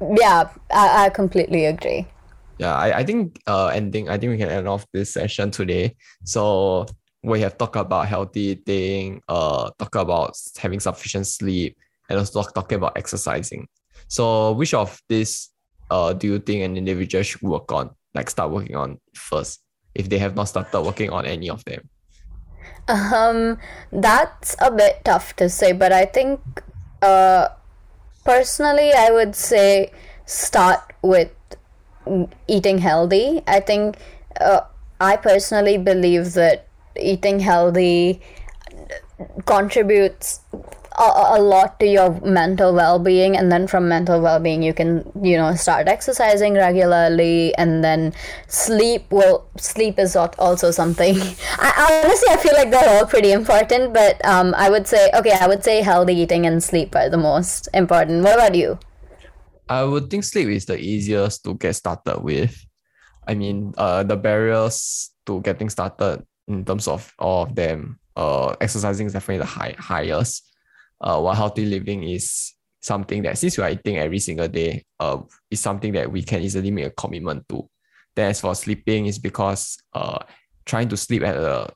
Yeah, 0.00 0.50
I, 0.70 1.06
I 1.06 1.08
completely 1.10 1.66
agree. 1.66 2.06
yeah, 2.58 2.74
I, 2.74 2.98
I 2.98 3.04
think 3.04 3.40
uh 3.46 3.66
ending, 3.68 4.08
I 4.08 4.18
think 4.18 4.30
we 4.30 4.38
can 4.38 4.48
end 4.48 4.68
off 4.68 4.86
this 4.92 5.12
session 5.12 5.50
today. 5.50 5.96
So 6.24 6.86
we 7.22 7.40
have 7.40 7.56
talked 7.58 7.76
about 7.76 8.08
healthy 8.08 8.40
eating, 8.58 9.22
uh 9.28 9.70
talk 9.78 9.94
about 9.96 10.36
having 10.58 10.80
sufficient 10.80 11.26
sleep, 11.26 11.76
and 12.08 12.18
also 12.18 12.42
talk, 12.42 12.54
talking 12.54 12.76
about 12.76 12.96
exercising. 12.96 13.68
So 14.08 14.52
which 14.52 14.74
of 14.74 15.00
these 15.08 15.50
uh 15.90 16.12
do 16.12 16.26
you 16.26 16.38
think 16.38 16.62
an 16.62 16.76
individual 16.76 17.22
should 17.24 17.42
work 17.42 17.72
on? 17.72 17.90
Like 18.14 18.30
start 18.30 18.50
working 18.50 18.76
on 18.76 18.98
first 19.14 19.60
if 19.94 20.08
they 20.08 20.18
have 20.18 20.36
not 20.36 20.44
started 20.44 20.80
working 20.80 21.10
on 21.10 21.24
any 21.26 21.48
of 21.50 21.64
them? 21.64 21.88
Um, 22.88 23.58
that's 23.92 24.56
a 24.60 24.70
bit 24.70 25.04
tough 25.04 25.36
to 25.36 25.48
say, 25.48 25.72
but 25.72 25.92
I 25.92 26.04
think, 26.04 26.40
uh, 27.02 27.48
personally, 28.24 28.92
I 28.92 29.10
would 29.10 29.34
say 29.34 29.92
start 30.26 30.80
with 31.02 31.30
eating 32.48 32.78
healthy. 32.78 33.42
I 33.46 33.60
think, 33.60 33.96
uh, 34.40 34.62
I 35.00 35.16
personally 35.16 35.78
believe 35.78 36.34
that 36.34 36.66
eating 36.96 37.40
healthy 37.40 38.20
contributes 39.46 40.40
a, 40.98 41.38
a 41.38 41.40
lot 41.40 41.80
to 41.80 41.86
your 41.86 42.20
mental 42.20 42.74
well-being 42.74 43.36
and 43.36 43.50
then 43.50 43.66
from 43.66 43.88
mental 43.88 44.20
well-being 44.20 44.62
you 44.62 44.74
can 44.74 45.04
you 45.22 45.36
know 45.36 45.54
start 45.54 45.88
exercising 45.88 46.54
regularly 46.54 47.54
and 47.56 47.82
then 47.84 48.12
sleep 48.48 49.10
will 49.10 49.46
sleep 49.56 49.98
is 49.98 50.16
also 50.16 50.70
something. 50.70 51.16
I, 51.58 52.02
honestly 52.04 52.28
i 52.30 52.36
feel 52.36 52.54
like 52.54 52.70
they're 52.70 52.98
all 52.98 53.06
pretty 53.06 53.32
important 53.32 53.94
but 53.94 54.22
um, 54.24 54.54
i 54.56 54.68
would 54.68 54.86
say 54.86 55.10
okay 55.14 55.32
i 55.32 55.46
would 55.46 55.64
say 55.64 55.82
healthy 55.82 56.14
eating 56.14 56.46
and 56.46 56.62
sleep 56.62 56.94
are 56.94 57.08
the 57.08 57.18
most 57.18 57.68
important. 57.74 58.22
What 58.22 58.34
about 58.34 58.54
you? 58.54 58.78
I 59.68 59.84
would 59.84 60.10
think 60.10 60.24
sleep 60.24 60.48
is 60.48 60.66
the 60.66 60.78
easiest 60.78 61.44
to 61.44 61.54
get 61.54 61.74
started 61.74 62.20
with. 62.20 62.54
I 63.26 63.34
mean 63.34 63.72
uh, 63.78 64.02
the 64.02 64.16
barriers 64.16 65.10
to 65.26 65.40
getting 65.40 65.70
started 65.70 66.24
in 66.48 66.64
terms 66.64 66.88
of 66.88 67.14
all 67.18 67.44
of 67.44 67.54
them 67.54 68.01
uh, 68.16 68.54
exercising 68.60 69.06
is 69.06 69.12
definitely 69.12 69.38
the 69.38 69.46
high, 69.46 69.74
highest 69.78 70.52
uh, 71.02 71.20
while 71.20 71.34
healthy 71.34 71.66
living 71.66 72.04
is 72.04 72.54
something 72.80 73.22
that 73.22 73.36
since 73.36 73.58
we 73.58 73.64
are 73.64 73.70
eating 73.70 73.98
every 73.98 74.20
single 74.20 74.48
day, 74.48 74.84
uh, 75.00 75.18
is 75.50 75.60
something 75.60 75.92
that 75.92 76.10
we 76.10 76.22
can 76.22 76.42
easily 76.42 76.70
make 76.70 76.86
a 76.86 76.90
commitment 76.90 77.48
to. 77.48 77.68
Then 78.14 78.30
as 78.30 78.40
for 78.40 78.54
sleeping, 78.54 79.06
is 79.06 79.18
because 79.18 79.78
uh, 79.92 80.18
trying 80.64 80.88
to 80.88 80.96
sleep 80.96 81.22
at 81.22 81.36
a 81.36 81.68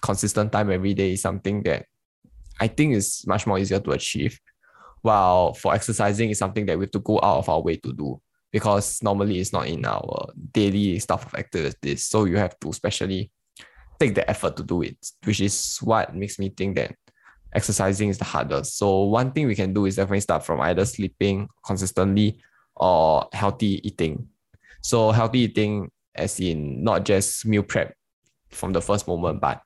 consistent 0.00 0.52
time 0.52 0.70
every 0.70 0.94
day 0.94 1.12
is 1.12 1.22
something 1.22 1.62
that 1.64 1.86
I 2.60 2.68
think 2.68 2.94
is 2.94 3.24
much 3.26 3.46
more 3.46 3.58
easier 3.58 3.80
to 3.80 3.90
achieve. 3.90 4.38
While 5.02 5.54
for 5.54 5.74
exercising 5.74 6.30
is 6.30 6.38
something 6.38 6.66
that 6.66 6.78
we 6.78 6.84
have 6.84 6.90
to 6.92 7.00
go 7.00 7.18
out 7.22 7.38
of 7.38 7.48
our 7.48 7.62
way 7.62 7.76
to 7.76 7.92
do 7.92 8.20
because 8.52 9.02
normally 9.02 9.38
it's 9.38 9.52
not 9.52 9.66
in 9.66 9.84
our 9.86 10.28
daily 10.52 10.98
stuff 10.98 11.26
of 11.26 11.34
activities. 11.34 12.04
So 12.04 12.24
you 12.24 12.36
have 12.36 12.58
to 12.60 12.68
especially 12.68 13.30
take 14.00 14.14
the 14.14 14.28
effort 14.28 14.56
to 14.56 14.62
do 14.62 14.82
it, 14.82 14.96
which 15.24 15.40
is 15.40 15.78
what 15.82 16.16
makes 16.16 16.38
me 16.38 16.48
think 16.48 16.76
that 16.76 16.94
exercising 17.52 18.08
is 18.08 18.18
the 18.18 18.24
hardest. 18.24 18.78
So 18.78 19.04
one 19.04 19.32
thing 19.32 19.46
we 19.46 19.54
can 19.54 19.74
do 19.74 19.86
is 19.86 19.96
definitely 19.96 20.20
start 20.20 20.44
from 20.44 20.60
either 20.60 20.84
sleeping 20.84 21.48
consistently 21.64 22.40
or 22.76 23.28
healthy 23.32 23.86
eating. 23.86 24.28
So 24.80 25.10
healthy 25.10 25.40
eating 25.40 25.90
as 26.14 26.40
in 26.40 26.82
not 26.82 27.04
just 27.04 27.44
meal 27.46 27.62
prep 27.62 27.94
from 28.48 28.72
the 28.72 28.80
first 28.80 29.06
moment, 29.06 29.40
but 29.40 29.62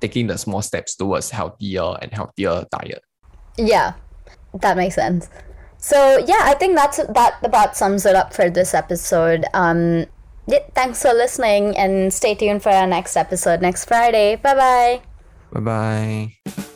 taking 0.00 0.26
the 0.26 0.36
small 0.36 0.62
steps 0.62 0.94
towards 0.94 1.30
healthier 1.30 1.96
and 2.00 2.12
healthier 2.12 2.64
diet. 2.70 3.02
Yeah, 3.56 3.94
that 4.60 4.76
makes 4.76 4.94
sense. 4.94 5.28
So 5.78 6.18
yeah, 6.26 6.40
I 6.42 6.54
think 6.54 6.76
that's 6.76 6.98
that 6.98 7.38
about 7.42 7.76
sums 7.76 8.04
it 8.04 8.14
up 8.14 8.34
for 8.34 8.50
this 8.50 8.74
episode. 8.74 9.44
Um, 9.54 10.06
yeah, 10.48 10.64
thanks 10.74 11.02
for 11.02 11.12
listening 11.12 11.76
and 11.76 12.12
stay 12.12 12.34
tuned 12.34 12.62
for 12.62 12.70
our 12.70 12.86
next 12.86 13.16
episode 13.16 13.60
next 13.60 13.84
Friday. 13.84 14.36
Bye 14.36 14.54
bye. 14.54 15.00
Bye 15.52 15.60
bye. 15.60 16.74